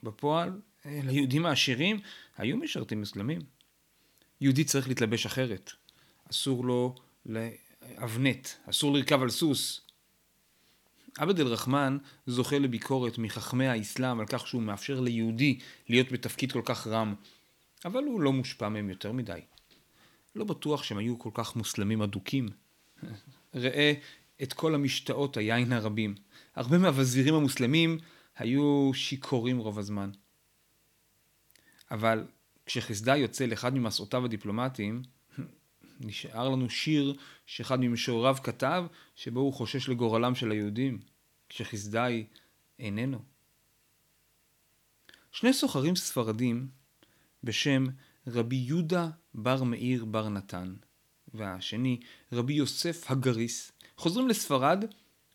בפועל, 0.02 0.60
ליהודים 0.84 1.46
העשירים 1.46 2.00
היו 2.36 2.56
משרתים 2.56 3.00
מוסלמים. 3.00 3.40
יהודי 4.40 4.64
צריך 4.64 4.88
להתלבש 4.88 5.26
אחרת. 5.26 5.70
אסור 6.30 6.64
לו 6.64 6.94
לאבנט, 7.26 8.48
אסור 8.70 8.92
לרכב 8.92 9.22
על 9.22 9.30
סוס. 9.30 9.80
עבד 11.18 11.40
אל-רחמן 11.40 11.98
זוכה 12.26 12.58
לביקורת 12.58 13.18
מחכמי 13.18 13.66
האסלאם 13.66 14.20
על 14.20 14.26
כך 14.26 14.46
שהוא 14.46 14.62
מאפשר 14.62 15.00
ליהודי 15.00 15.58
להיות 15.88 16.12
בתפקיד 16.12 16.52
כל 16.52 16.62
כך 16.64 16.86
רם, 16.86 17.14
אבל 17.84 18.04
הוא 18.04 18.20
לא 18.20 18.32
מושפע 18.32 18.68
מהם 18.68 18.90
יותר 18.90 19.12
מדי. 19.12 19.40
לא 20.34 20.44
בטוח 20.44 20.82
שהם 20.82 20.98
היו 20.98 21.18
כל 21.18 21.30
כך 21.34 21.56
מוסלמים 21.56 22.02
אדוקים. 22.02 22.48
ראה 23.54 23.92
את 24.42 24.52
כל 24.52 24.74
המשתאות 24.74 25.36
היין 25.36 25.72
הרבים. 25.72 26.14
הרבה 26.54 26.78
מהווזירים 26.78 27.34
המוסלמים 27.34 27.98
היו 28.36 28.90
שיכורים 28.94 29.58
רוב 29.58 29.78
הזמן. 29.78 30.10
אבל 31.90 32.26
כשחסדה 32.66 33.16
יוצא 33.16 33.46
לאחד 33.46 33.74
ממסעותיו 33.74 34.24
הדיפלומטיים, 34.24 35.02
נשאר 36.00 36.48
לנו 36.48 36.70
שיר 36.70 37.14
שאחד 37.46 37.80
ממשורריו 37.80 38.36
כתב, 38.42 38.84
שבו 39.14 39.40
הוא 39.40 39.52
חושש 39.52 39.88
לגורלם 39.88 40.34
של 40.34 40.50
היהודים, 40.50 40.98
כשחסדאי 41.48 42.26
איננו. 42.78 43.18
שני 45.32 45.52
סוחרים 45.52 45.96
ספרדים 45.96 46.68
בשם 47.44 47.84
רבי 48.26 48.56
יהודה 48.56 49.11
בר 49.35 49.62
מאיר 49.62 50.04
בר 50.04 50.28
נתן, 50.28 50.74
והשני 51.35 52.00
רבי 52.32 52.54
יוסף 52.54 53.11
הגריס, 53.11 53.72
חוזרים 53.96 54.28
לספרד 54.28 54.85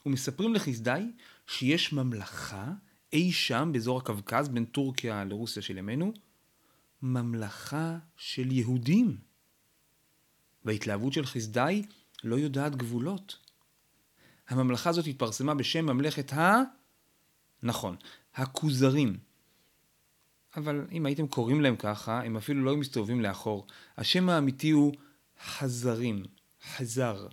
ומספרים 0.06 0.54
לחסדאי 0.54 1.12
שיש 1.48 1.94
ממלכה 1.94 2.74
אי 3.14 3.32
שם 3.32 3.70
באזור 3.74 3.98
הקווקז 3.98 4.48
בין 4.50 4.66
טורקיה 4.66 5.24
לרוסיה 5.24 5.62
של 5.62 5.78
ימינו, 5.78 6.14
ממלכה 7.02 7.98
של 8.18 8.52
יהודים. 8.52 9.18
וההתלהבות 10.66 11.14
של 11.14 11.26
חסדאי 11.26 11.86
לא 12.24 12.36
יודעת 12.36 12.76
גבולות. 12.76 13.38
הממלכה 14.50 14.90
הזאת 14.90 15.08
התפרסמה 15.08 15.54
בשם 15.54 15.86
ממלכת 15.86 16.34
ה... 16.34 16.62
נכון, 17.64 17.96
הכוזרים. 18.36 19.18
אבל 20.58 20.86
אם 20.92 21.06
הייתם 21.06 21.28
קוראים 21.28 21.62
להם 21.62 21.76
ככה, 21.76 22.24
הם 22.24 22.38
אפילו 22.38 22.64
לא 22.64 22.78
מסתובבים 22.78 23.22
לאחור. 23.22 23.68
השם 23.98 24.30
האמיתי 24.30 24.70
הוא 24.70 24.94
חזרים, 25.46 26.24
חזר. 26.76 27.28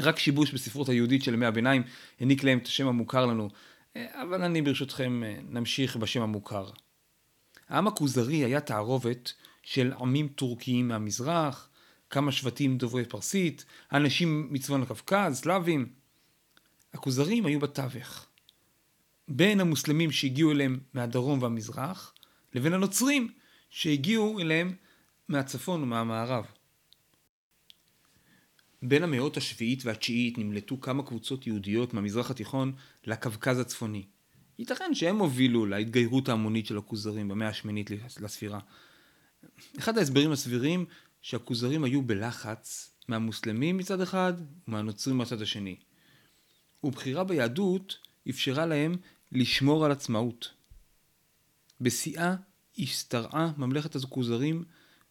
רק 0.00 0.18
שיבוש 0.18 0.52
בספרות 0.52 0.88
היהודית 0.88 1.22
של 1.22 1.34
ימי 1.34 1.46
הביניים 1.46 1.82
העניק 2.20 2.44
להם 2.44 2.58
את 2.58 2.66
השם 2.66 2.86
המוכר 2.86 3.26
לנו, 3.26 3.48
אבל 3.96 4.42
אני 4.42 4.62
ברשותכם 4.62 5.22
נמשיך 5.48 5.96
בשם 5.96 6.22
המוכר. 6.22 6.70
העם 7.68 7.86
הכוזרי 7.86 8.36
היה 8.36 8.60
תערובת 8.60 9.32
של 9.62 9.92
עמים 10.00 10.28
טורקיים 10.28 10.88
מהמזרח, 10.88 11.68
כמה 12.10 12.32
שבטים 12.32 12.78
דוברי 12.78 13.04
פרסית, 13.04 13.64
אנשים 13.92 14.48
מצפון 14.50 14.82
הקווקז, 14.82 15.34
סלאבים. 15.34 15.92
הכוזרים 16.94 17.46
היו 17.46 17.60
בתווך. 17.60 18.26
בין 19.30 19.60
המוסלמים 19.60 20.10
שהגיעו 20.10 20.52
אליהם 20.52 20.80
מהדרום 20.94 21.42
והמזרח, 21.42 22.14
לבין 22.54 22.72
הנוצרים 22.72 23.32
שהגיעו 23.70 24.40
אליהם 24.40 24.74
מהצפון 25.28 25.82
ומהמערב. 25.82 26.44
בין 28.82 29.02
המאות 29.02 29.36
השביעית 29.36 29.84
והתשיעית 29.84 30.38
נמלטו 30.38 30.80
כמה 30.80 31.02
קבוצות 31.02 31.46
יהודיות 31.46 31.94
מהמזרח 31.94 32.30
התיכון 32.30 32.72
לקווקז 33.04 33.58
הצפוני. 33.58 34.04
ייתכן 34.58 34.94
שהם 34.94 35.18
הובילו 35.18 35.66
להתגיירות 35.66 36.28
ההמונית 36.28 36.66
של 36.66 36.78
הכוזרים 36.78 37.28
במאה 37.28 37.48
השמינית 37.48 37.90
לספירה. 38.20 38.58
אחד 39.78 39.98
ההסברים 39.98 40.32
הסבירים 40.32 40.84
שהכוזרים 41.22 41.84
היו 41.84 42.02
בלחץ 42.02 42.94
מהמוסלמים 43.08 43.76
מצד 43.76 44.00
אחד 44.00 44.32
ומהנוצרים 44.68 45.18
מצד 45.18 45.42
השני. 45.42 45.76
ובחירה 46.84 47.24
ביהדות 47.24 47.98
אפשרה 48.30 48.66
להם 48.66 48.96
לשמור 49.32 49.84
על 49.84 49.92
עצמאות. 49.92 50.54
בשיאה 51.80 52.34
השתרעה 52.78 53.52
ממלכת 53.56 53.96
הכוזרים 53.96 54.64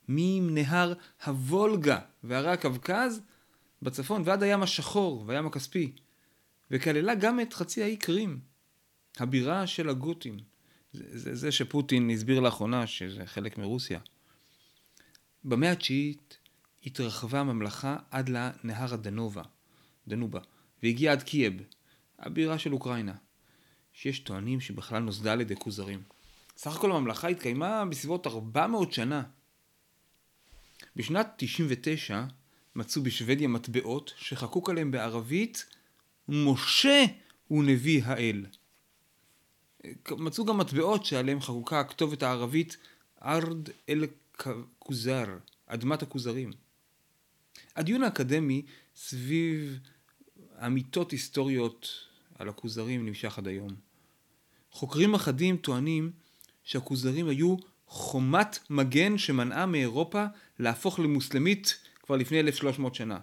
מנהר 0.08 0.93
הוולגה 1.25 1.99
והרי 2.23 2.51
הקווקז 2.51 3.21
בצפון 3.82 4.21
ועד 4.25 4.43
הים 4.43 4.63
השחור 4.63 5.23
והים 5.27 5.47
הכספי, 5.47 5.91
וכללה 6.71 7.15
גם 7.15 7.39
את 7.39 7.53
חצי 7.53 7.84
האי 7.84 7.97
קרים, 7.97 8.39
הבירה 9.17 9.67
של 9.67 9.89
הגותים. 9.89 10.38
זה, 10.93 11.03
זה, 11.19 11.36
זה 11.36 11.51
שפוטין 11.51 12.10
הסביר 12.10 12.39
לאחרונה 12.39 12.88
שזה 12.88 13.25
חלק 13.25 13.58
מרוסיה. 13.58 13.99
במאה 15.43 15.71
התשיעית 15.71 16.38
התרחבה 16.86 17.39
הממלכה 17.39 17.97
עד 18.12 18.29
לנהר 18.29 18.93
הדנובה, 18.93 19.43
דנובה, 20.08 20.39
והגיעה 20.84 21.13
עד 21.13 21.23
קייב, 21.23 21.53
הבירה 22.19 22.60
של 22.60 22.73
אוקראינה, 22.73 23.15
שיש 24.01 24.19
טוענים 24.19 24.62
שבכלל 24.62 24.99
נוסדה 24.99 25.33
על 25.33 25.41
ידי 25.41 25.55
כוזרים. 25.55 26.03
סך 26.57 26.75
הכל 26.75 26.91
הממלכה 26.91 27.27
התקיימה 27.27 27.85
בסביבות 27.85 28.27
400 28.27 28.93
שנה. 28.93 29.23
בשנת 30.95 31.33
99 31.38 32.23
מצאו 32.75 33.01
בשוודיה 33.03 33.47
מטבעות 33.47 34.13
שחקוק 34.17 34.69
עליהם 34.69 34.91
בערבית 34.91 35.65
משה 36.29 37.05
הוא 37.47 37.63
נביא 37.63 38.03
האל. 38.03 38.45
מצאו 40.12 40.45
גם 40.45 40.57
מטבעות 40.57 41.05
שעליהם 41.05 41.41
חקוקה 41.41 41.79
הכתובת 41.79 42.23
הערבית 42.23 42.77
ארד 43.25 43.69
אל 43.89 44.05
כוזר, 44.79 45.38
אדמת 45.65 46.01
הכוזרים. 46.01 46.51
הדיון 47.75 48.03
האקדמי 48.03 48.65
סביב 48.95 49.79
אמיתות 50.65 51.12
היסטוריות 51.12 51.89
על 52.35 52.49
הכוזרים 52.49 53.05
נמשך 53.05 53.38
עד 53.38 53.47
היום. 53.47 53.88
חוקרים 54.80 55.13
אחדים 55.13 55.58
טוענים 55.58 56.12
שהכוזרים 56.63 57.28
היו 57.28 57.56
חומת 57.88 58.60
מגן 58.70 59.18
שמנעה 59.18 59.65
מאירופה 59.65 60.26
להפוך 60.60 61.00
למוסלמית 61.00 61.80
כבר 62.04 62.15
לפני 62.15 62.39
1300 62.39 62.96
שנה. 62.96 63.18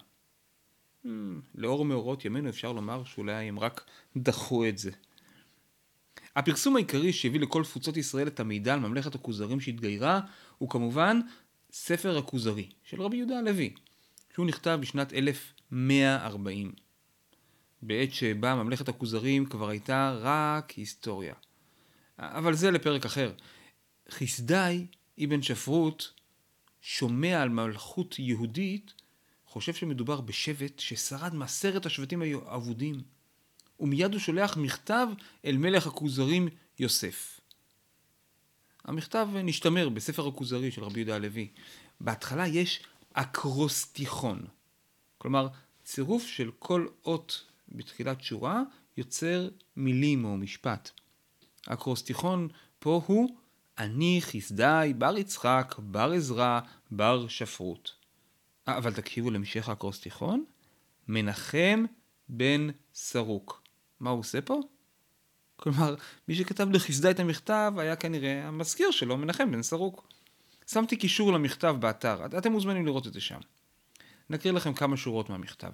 Hmm, 1.04 1.08
לאור 1.54 1.84
מאורות 1.84 2.24
ימינו 2.24 2.48
אפשר 2.48 2.72
לומר 2.72 3.04
שאולי 3.04 3.48
הם 3.48 3.58
רק 3.58 3.84
דחו 4.16 4.68
את 4.68 4.78
זה. 4.78 4.90
הפרסום 6.36 6.76
העיקרי 6.76 7.12
שהביא 7.12 7.40
לכל 7.40 7.64
תפוצות 7.64 7.96
ישראל 7.96 8.26
את 8.26 8.40
המידע 8.40 8.74
על 8.74 8.80
ממלכת 8.80 9.14
הכוזרים 9.14 9.60
שהתגיירה 9.60 10.20
הוא 10.58 10.70
כמובן 10.70 11.20
ספר 11.72 12.18
הכוזרי 12.18 12.68
של 12.84 13.02
רבי 13.02 13.16
יהודה 13.16 13.38
הלוי, 13.38 13.74
שהוא 14.34 14.46
נכתב 14.46 14.78
בשנת 14.80 15.12
1140. 15.12 16.72
בעת 17.82 18.12
שבה 18.12 18.54
ממלכת 18.54 18.88
הכוזרים 18.88 19.46
כבר 19.46 19.68
הייתה 19.68 20.18
רק 20.20 20.70
היסטוריה. 20.70 21.34
אבל 22.18 22.54
זה 22.54 22.70
לפרק 22.70 23.04
אחר. 23.04 23.32
חסדאי 24.10 24.86
אבן 25.24 25.42
שפרוט 25.42 26.04
שומע 26.80 27.42
על 27.42 27.48
מלכות 27.48 28.18
יהודית, 28.18 28.94
חושב 29.46 29.74
שמדובר 29.74 30.20
בשבט 30.20 30.78
ששרד 30.78 31.34
מעשרת 31.34 31.86
השבטים 31.86 32.22
האבודים. 32.46 33.00
ומיד 33.80 34.12
הוא 34.12 34.20
שולח 34.20 34.56
מכתב 34.56 35.08
אל 35.44 35.56
מלך 35.56 35.86
הכוזרים 35.86 36.48
יוסף. 36.78 37.40
המכתב 38.84 39.28
נשתמר 39.34 39.88
בספר 39.88 40.28
הכוזרי 40.28 40.70
של 40.70 40.84
רבי 40.84 41.00
יהודה 41.00 41.14
הלוי. 41.14 41.48
בהתחלה 42.00 42.46
יש 42.48 42.82
אקרוסטיכון, 43.12 44.46
כלומר 45.18 45.48
צירוף 45.84 46.26
של 46.26 46.50
כל 46.58 46.86
אות 47.04 47.44
בתחילת 47.68 48.22
שורה 48.22 48.62
יוצר 48.96 49.48
מילים 49.76 50.24
או 50.24 50.36
משפט. 50.36 50.90
אקרוסטיכון 51.68 52.48
פה 52.78 53.02
הוא 53.06 53.36
אני 53.78 54.20
חסדאי 54.22 54.94
בר 54.94 55.18
יצחק 55.18 55.74
בר 55.78 56.12
עזרא 56.12 56.60
בר 56.90 57.28
שפרות. 57.28 57.94
אבל 58.66 58.92
תקשיבו 58.92 59.30
להמשך 59.30 59.68
האקרוסטיכון, 59.68 60.44
מנחם 61.08 61.84
בן 62.28 62.68
סרוק. 62.94 63.62
מה 64.00 64.10
הוא 64.10 64.20
עושה 64.20 64.40
פה? 64.40 64.60
כלומר, 65.56 65.94
מי 66.28 66.34
שכתב 66.34 66.70
לחסדה 66.70 67.10
את 67.10 67.20
המכתב 67.20 67.72
היה 67.78 67.96
כנראה 67.96 68.48
המזכיר 68.48 68.90
שלו, 68.90 69.16
מנחם 69.16 69.52
בן 69.52 69.62
סרוק. 69.62 70.08
שמתי 70.66 70.96
קישור 70.96 71.32
למכתב 71.32 71.76
באתר, 71.80 72.26
אתם 72.38 72.52
מוזמנים 72.52 72.86
לראות 72.86 73.06
את 73.06 73.12
זה 73.12 73.20
שם. 73.20 73.38
נקריא 74.30 74.52
לכם 74.52 74.74
כמה 74.74 74.96
שורות 74.96 75.30
מהמכתב. 75.30 75.72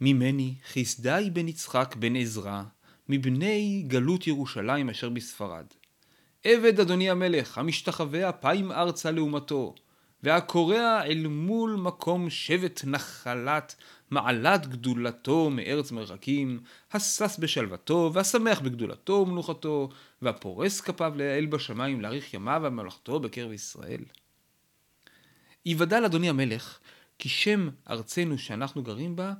ממני 0.00 0.54
חסדי 0.72 1.30
בן 1.32 1.48
יצחק 1.48 1.96
בן 1.98 2.16
עזרא, 2.16 2.62
מבני 3.10 3.84
גלות 3.86 4.26
ירושלים 4.26 4.90
אשר 4.90 5.08
בספרד. 5.08 5.66
עבד 6.44 6.80
אדוני 6.80 7.10
המלך, 7.10 7.58
המשתחווה 7.58 8.28
אפיים 8.28 8.72
ארצה 8.72 9.10
לעומתו, 9.10 9.74
והקורע 10.22 11.02
אל 11.04 11.26
מול 11.26 11.76
מקום 11.76 12.30
שבט 12.30 12.80
נחלת 12.84 13.74
מעלת 14.10 14.66
גדולתו 14.66 15.50
מארץ 15.50 15.92
מרחקים, 15.92 16.60
השש 16.92 17.36
בשלוותו, 17.38 18.10
והשמח 18.14 18.60
בגדולתו 18.60 19.12
ומנוחתו, 19.12 19.88
והפורס 20.22 20.80
כפיו 20.80 21.12
לאל 21.16 21.46
בשמיים 21.46 22.00
להאריך 22.00 22.34
ימיו 22.34 22.60
ומלאכתו 22.64 23.20
בקרב 23.20 23.52
ישראל. 23.52 24.04
יוודע 25.66 26.00
לאדוני 26.00 26.28
המלך, 26.28 26.78
כי 27.18 27.28
שם 27.28 27.68
ארצנו 27.90 28.38
שאנחנו 28.38 28.82
גרים 28.82 29.16
בה, 29.16 29.32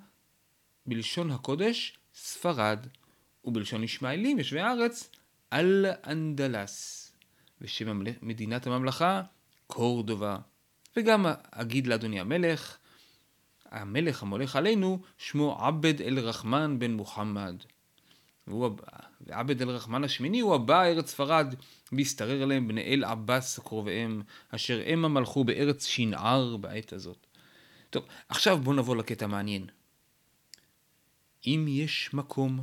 בלשון 0.86 1.30
הקודש, 1.30 1.98
ספרד, 2.14 2.86
ובלשון 3.44 3.84
ישמעאלים, 3.84 4.38
יושבי 4.38 4.60
הארץ, 4.60 5.10
אל 5.52 5.86
אנדלס, 6.06 7.12
ושם 7.60 8.02
מדינת 8.22 8.66
הממלכה, 8.66 9.22
קורדובה. 9.66 10.38
וגם 10.96 11.26
אגיד 11.50 11.86
לאדוני 11.86 12.20
המלך, 12.20 12.76
המלך 13.70 14.22
המולך 14.22 14.56
עלינו, 14.56 15.02
שמו 15.18 15.58
עבד 15.60 16.00
אל-רחמן 16.00 16.78
בן 16.78 16.92
מוחמד. 16.92 17.54
ועבד 19.20 19.62
אל-רחמן 19.62 20.04
השמיני 20.04 20.40
הוא 20.40 20.54
הבא 20.54 20.82
ארץ 20.82 21.10
ספרד, 21.10 21.54
והשתרר 21.92 22.42
אליהם 22.42 22.68
בני 22.68 22.82
אל 22.82 23.04
עבאס 23.04 23.58
קרוביהם, 23.58 24.22
אשר 24.50 24.82
המה 24.86 25.08
מלכו 25.08 25.44
בארץ 25.44 25.84
שנער 25.84 26.56
בעת 26.56 26.92
הזאת. 26.92 27.26
טוב, 27.90 28.04
עכשיו 28.28 28.58
בואו 28.58 28.76
נבוא 28.76 28.96
לקטע 28.96 29.26
מעניין. 29.26 29.66
אם 31.46 31.66
יש 31.68 32.14
מקום 32.14 32.60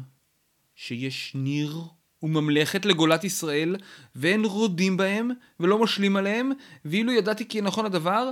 שיש 0.77 1.31
ניר 1.35 1.81
וממלכת 2.23 2.85
לגולת 2.85 3.23
ישראל, 3.23 3.75
ואין 4.15 4.45
רודים 4.45 4.97
בהם, 4.97 5.29
ולא 5.59 5.83
משלים 5.83 6.15
עליהם, 6.15 6.51
ואילו 6.85 7.11
ידעתי 7.11 7.47
כי 7.47 7.61
נכון 7.61 7.85
הדבר, 7.85 8.29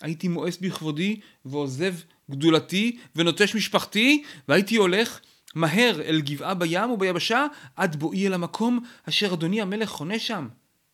הייתי 0.00 0.28
מואס 0.28 0.58
בכבודי, 0.58 1.20
ועוזב 1.44 1.94
גדולתי, 2.30 2.98
ונוטש 3.16 3.54
משפחתי, 3.54 4.22
והייתי 4.48 4.76
הולך 4.76 5.20
מהר 5.54 6.02
אל 6.02 6.20
גבעה 6.20 6.54
בים 6.54 6.90
וביבשה, 6.90 7.46
עד 7.76 7.96
בואי 7.96 8.26
אל 8.26 8.34
המקום 8.34 8.84
אשר 9.08 9.34
אדוני 9.34 9.60
המלך 9.60 9.88
חונה 9.88 10.18
שם. 10.18 10.48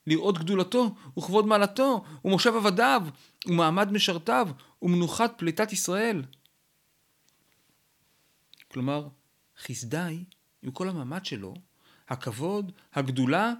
לראות 0.06 0.38
גדולתו, 0.38 0.94
וכבוד 1.18 1.46
מעלתו, 1.46 2.04
ומושב 2.24 2.54
עבדיו, 2.56 3.02
ומעמד 3.46 3.92
משרתיו, 3.92 4.48
ומנוחת 4.82 5.34
פליטת 5.36 5.72
ישראל. 5.72 6.22
כלומר, 8.72 9.08
חסדי, 9.62 10.24
עם 10.62 10.70
כל 10.70 10.88
המעמד 10.88 11.24
שלו, 11.24 11.54
הכבוד, 12.08 12.72
הגדולה, 12.92 13.52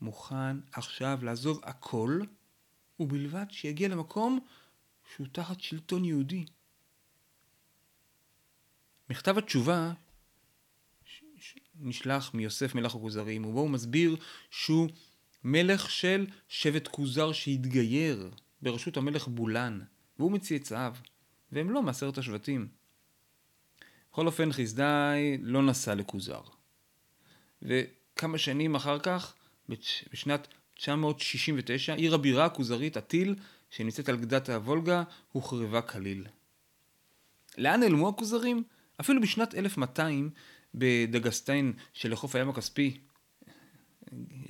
מוכן 0.00 0.60
עכשיו 0.72 1.18
לעזוב 1.22 1.60
הכל, 1.62 2.20
ובלבד 3.00 3.46
שיגיע 3.50 3.88
למקום 3.88 4.40
שהוא 5.14 5.26
תחת 5.32 5.60
שלטון 5.60 6.04
יהודי. 6.04 6.44
מכתב 9.10 9.38
התשובה 9.38 9.92
נשלח 11.80 12.34
מיוסף 12.34 12.74
מלך 12.74 12.94
הכוזרים, 12.94 13.44
ובו 13.44 13.60
הוא 13.60 13.70
מסביר 13.70 14.16
שהוא 14.50 14.88
מלך 15.44 15.90
של 15.90 16.26
שבט 16.48 16.88
כוזר 16.88 17.32
שהתגייר 17.32 18.30
בראשות 18.62 18.96
המלך 18.96 19.28
בולן, 19.28 19.80
והוא 20.18 20.32
מצאצאיו, 20.32 20.94
והם 21.52 21.70
לא 21.70 21.82
מעשרת 21.82 22.18
השבטים. 22.18 22.68
בכל 24.16 24.26
אופן 24.26 24.52
חסדאי 24.52 25.38
לא 25.42 25.62
נסע 25.62 25.94
לכוזר. 25.94 26.40
וכמה 27.62 28.38
שנים 28.38 28.74
אחר 28.74 28.98
כך, 28.98 29.34
בשנת 30.12 30.48
969, 30.74 31.94
עיר 31.94 32.14
הבירה 32.14 32.44
הכוזרית 32.44 32.96
עתיל, 32.96 33.34
שנמצאת 33.70 34.08
על 34.08 34.16
גדת 34.16 34.48
הוולגה, 34.48 35.02
הוחרבה 35.32 35.82
כליל. 35.82 36.26
לאן 37.58 37.80
נעלמו 37.80 38.08
הכוזרים? 38.08 38.62
אפילו 39.00 39.20
בשנת 39.22 39.54
1200, 39.54 40.30
בדגסטיין 40.74 41.72
שלחוף 41.92 42.34
הים 42.34 42.48
הכספי, 42.48 42.98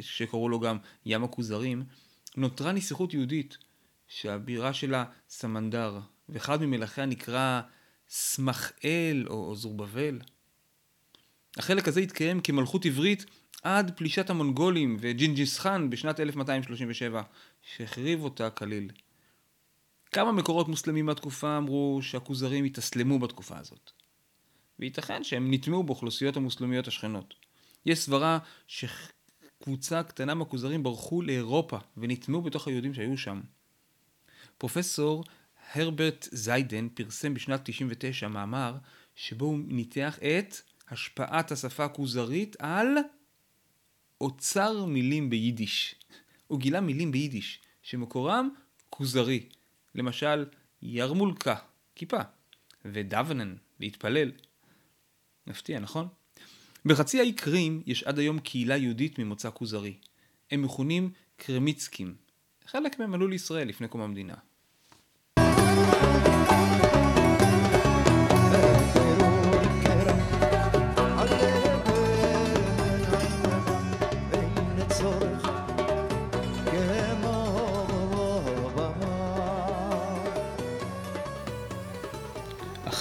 שקראו 0.00 0.48
לו 0.48 0.60
גם 0.60 0.78
ים 1.06 1.24
הכוזרים, 1.24 1.84
נותרה 2.36 2.72
נסיכות 2.72 3.14
יהודית, 3.14 3.58
שהבירה 4.08 4.74
שלה 4.74 5.04
סמנדר, 5.28 6.00
ואחד 6.28 6.62
ממלכיה 6.62 7.06
נקרא 7.06 7.60
סמכאל 8.08 9.24
או 9.28 9.54
זורבבל. 9.56 10.20
החלק 11.56 11.88
הזה 11.88 12.00
התקיים 12.00 12.40
כמלכות 12.40 12.84
עברית 12.84 13.24
עד 13.62 13.96
פלישת 13.96 14.30
המונגולים 14.30 14.96
וג'ינג'יס 15.00 15.58
חאן 15.58 15.90
בשנת 15.90 16.20
1237, 16.20 17.22
שהחריב 17.62 18.24
אותה 18.24 18.50
כליל. 18.50 18.90
כמה 20.12 20.32
מקורות 20.32 20.68
מוסלמים 20.68 21.06
מהתקופה 21.06 21.56
אמרו 21.56 21.98
שהכוזרים 22.02 22.64
התאסלמו 22.64 23.18
בתקופה 23.18 23.58
הזאת. 23.58 23.90
וייתכן 24.78 25.24
שהם 25.24 25.54
נטמעו 25.54 25.82
באוכלוסיות 25.82 26.36
המוסלמיות 26.36 26.88
השכנות. 26.88 27.34
יש 27.86 27.98
סברה 27.98 28.38
שקבוצה 28.66 30.02
קטנה 30.02 30.34
מהכוזרים 30.34 30.82
ברחו 30.82 31.22
לאירופה 31.22 31.78
ונטמעו 31.96 32.42
בתוך 32.42 32.68
היהודים 32.68 32.94
שהיו 32.94 33.16
שם. 33.16 33.40
פרופסור 34.58 35.24
הרברט 35.72 36.28
זיידן 36.32 36.88
פרסם 36.88 37.34
בשנת 37.34 37.60
99 37.64 38.28
מאמר 38.28 38.76
שבו 39.14 39.44
הוא 39.46 39.58
ניתח 39.66 40.18
את 40.18 40.54
השפעת 40.88 41.52
השפה 41.52 41.84
הכוזרית 41.84 42.56
על 42.58 42.86
אוצר 44.20 44.84
מילים 44.84 45.30
ביידיש. 45.30 45.94
הוא 46.46 46.60
גילה 46.60 46.80
מילים 46.80 47.12
ביידיש 47.12 47.60
שמקורם 47.82 48.48
כוזרי. 48.90 49.48
למשל, 49.94 50.46
ירמולקה, 50.82 51.56
כיפה, 51.94 52.20
ודוונן, 52.84 53.54
להתפלל. 53.80 54.32
מפתיע, 55.46 55.78
נכון? 55.78 56.08
בחצי 56.84 57.20
האי 57.20 57.32
קרים 57.32 57.82
יש 57.86 58.02
עד 58.02 58.18
היום 58.18 58.38
קהילה 58.38 58.76
יהודית 58.76 59.18
ממוצא 59.18 59.50
כוזרי. 59.50 59.96
הם 60.50 60.62
מכונים 60.62 61.10
קרמיצקים. 61.36 62.14
חלק 62.66 62.98
מהם 62.98 63.14
עלו 63.14 63.28
לישראל 63.28 63.68
לפני 63.68 63.88
קום 63.88 64.00
המדינה. 64.00 64.34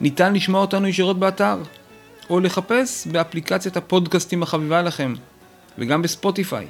ניתן 0.00 0.34
לשמוע 0.34 0.60
אותנו 0.60 0.88
ישירות 0.88 1.18
באתר, 1.18 1.58
או 2.30 2.40
לחפש 2.40 3.06
באפליקציית 3.06 3.76
הפודקאסטים 3.76 4.42
החביבה 4.42 4.82
לכם, 4.82 5.14
וגם 5.78 6.02
בספוטיפיי. 6.02 6.66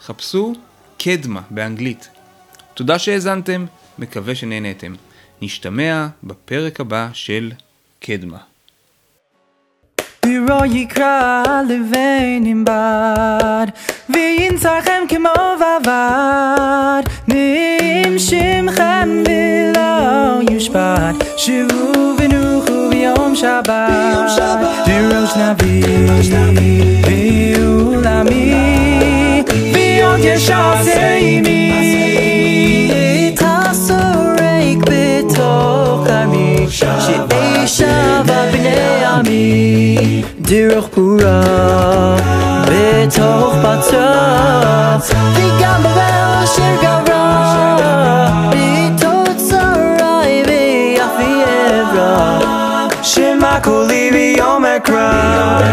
חפשו 0.00 0.52
קדמה 0.98 1.40
באנגלית. 1.50 2.08
תודה 2.74 2.98
שהאזנתם, 2.98 3.66
מקווה 3.98 4.34
שנהנתם. 4.34 4.94
נשתמע 5.42 6.06
בפרק 6.24 6.80
הבא 6.80 7.08
של 7.12 7.52
קדמה. 8.00 8.51
בירו 10.26 10.64
יקרא 10.64 11.42
לבן 11.68 12.42
עם 12.44 12.64
בד 12.64 13.66
וינצחם 14.10 15.02
כמו 15.08 15.28
בבד 15.56 17.02
נעים 17.28 18.18
שמכם 18.18 19.08
ולא 19.26 20.40
יושפט 20.50 21.24
שבו 21.36 22.14
ונוחו 22.18 22.90
ביום 22.90 23.36
שבת 23.36 24.66
דרוש 24.86 25.36
נביא 25.36 25.84
ועולמי 27.56 29.42
ועוד 29.74 30.20
ישעשה 30.22 31.14
עימי 31.14 31.61
שאי 37.72 37.86
שווה 37.86 38.50
בני 38.52 39.04
עמי 39.04 40.22
דרך 40.38 40.84
פורה 40.94 41.42
בתוך 42.66 43.54
בצע 43.54 44.96
וגם 45.34 45.80
בבל 45.80 46.42
אשר 46.44 46.76
גברה 46.82 48.48
בתוצרי 48.50 50.42
ואף 50.46 51.20
יעברה 51.20 52.38
שמע 53.02 53.60
קולי 53.62 54.10
ביום 54.12 54.64
אקרא 54.64 55.72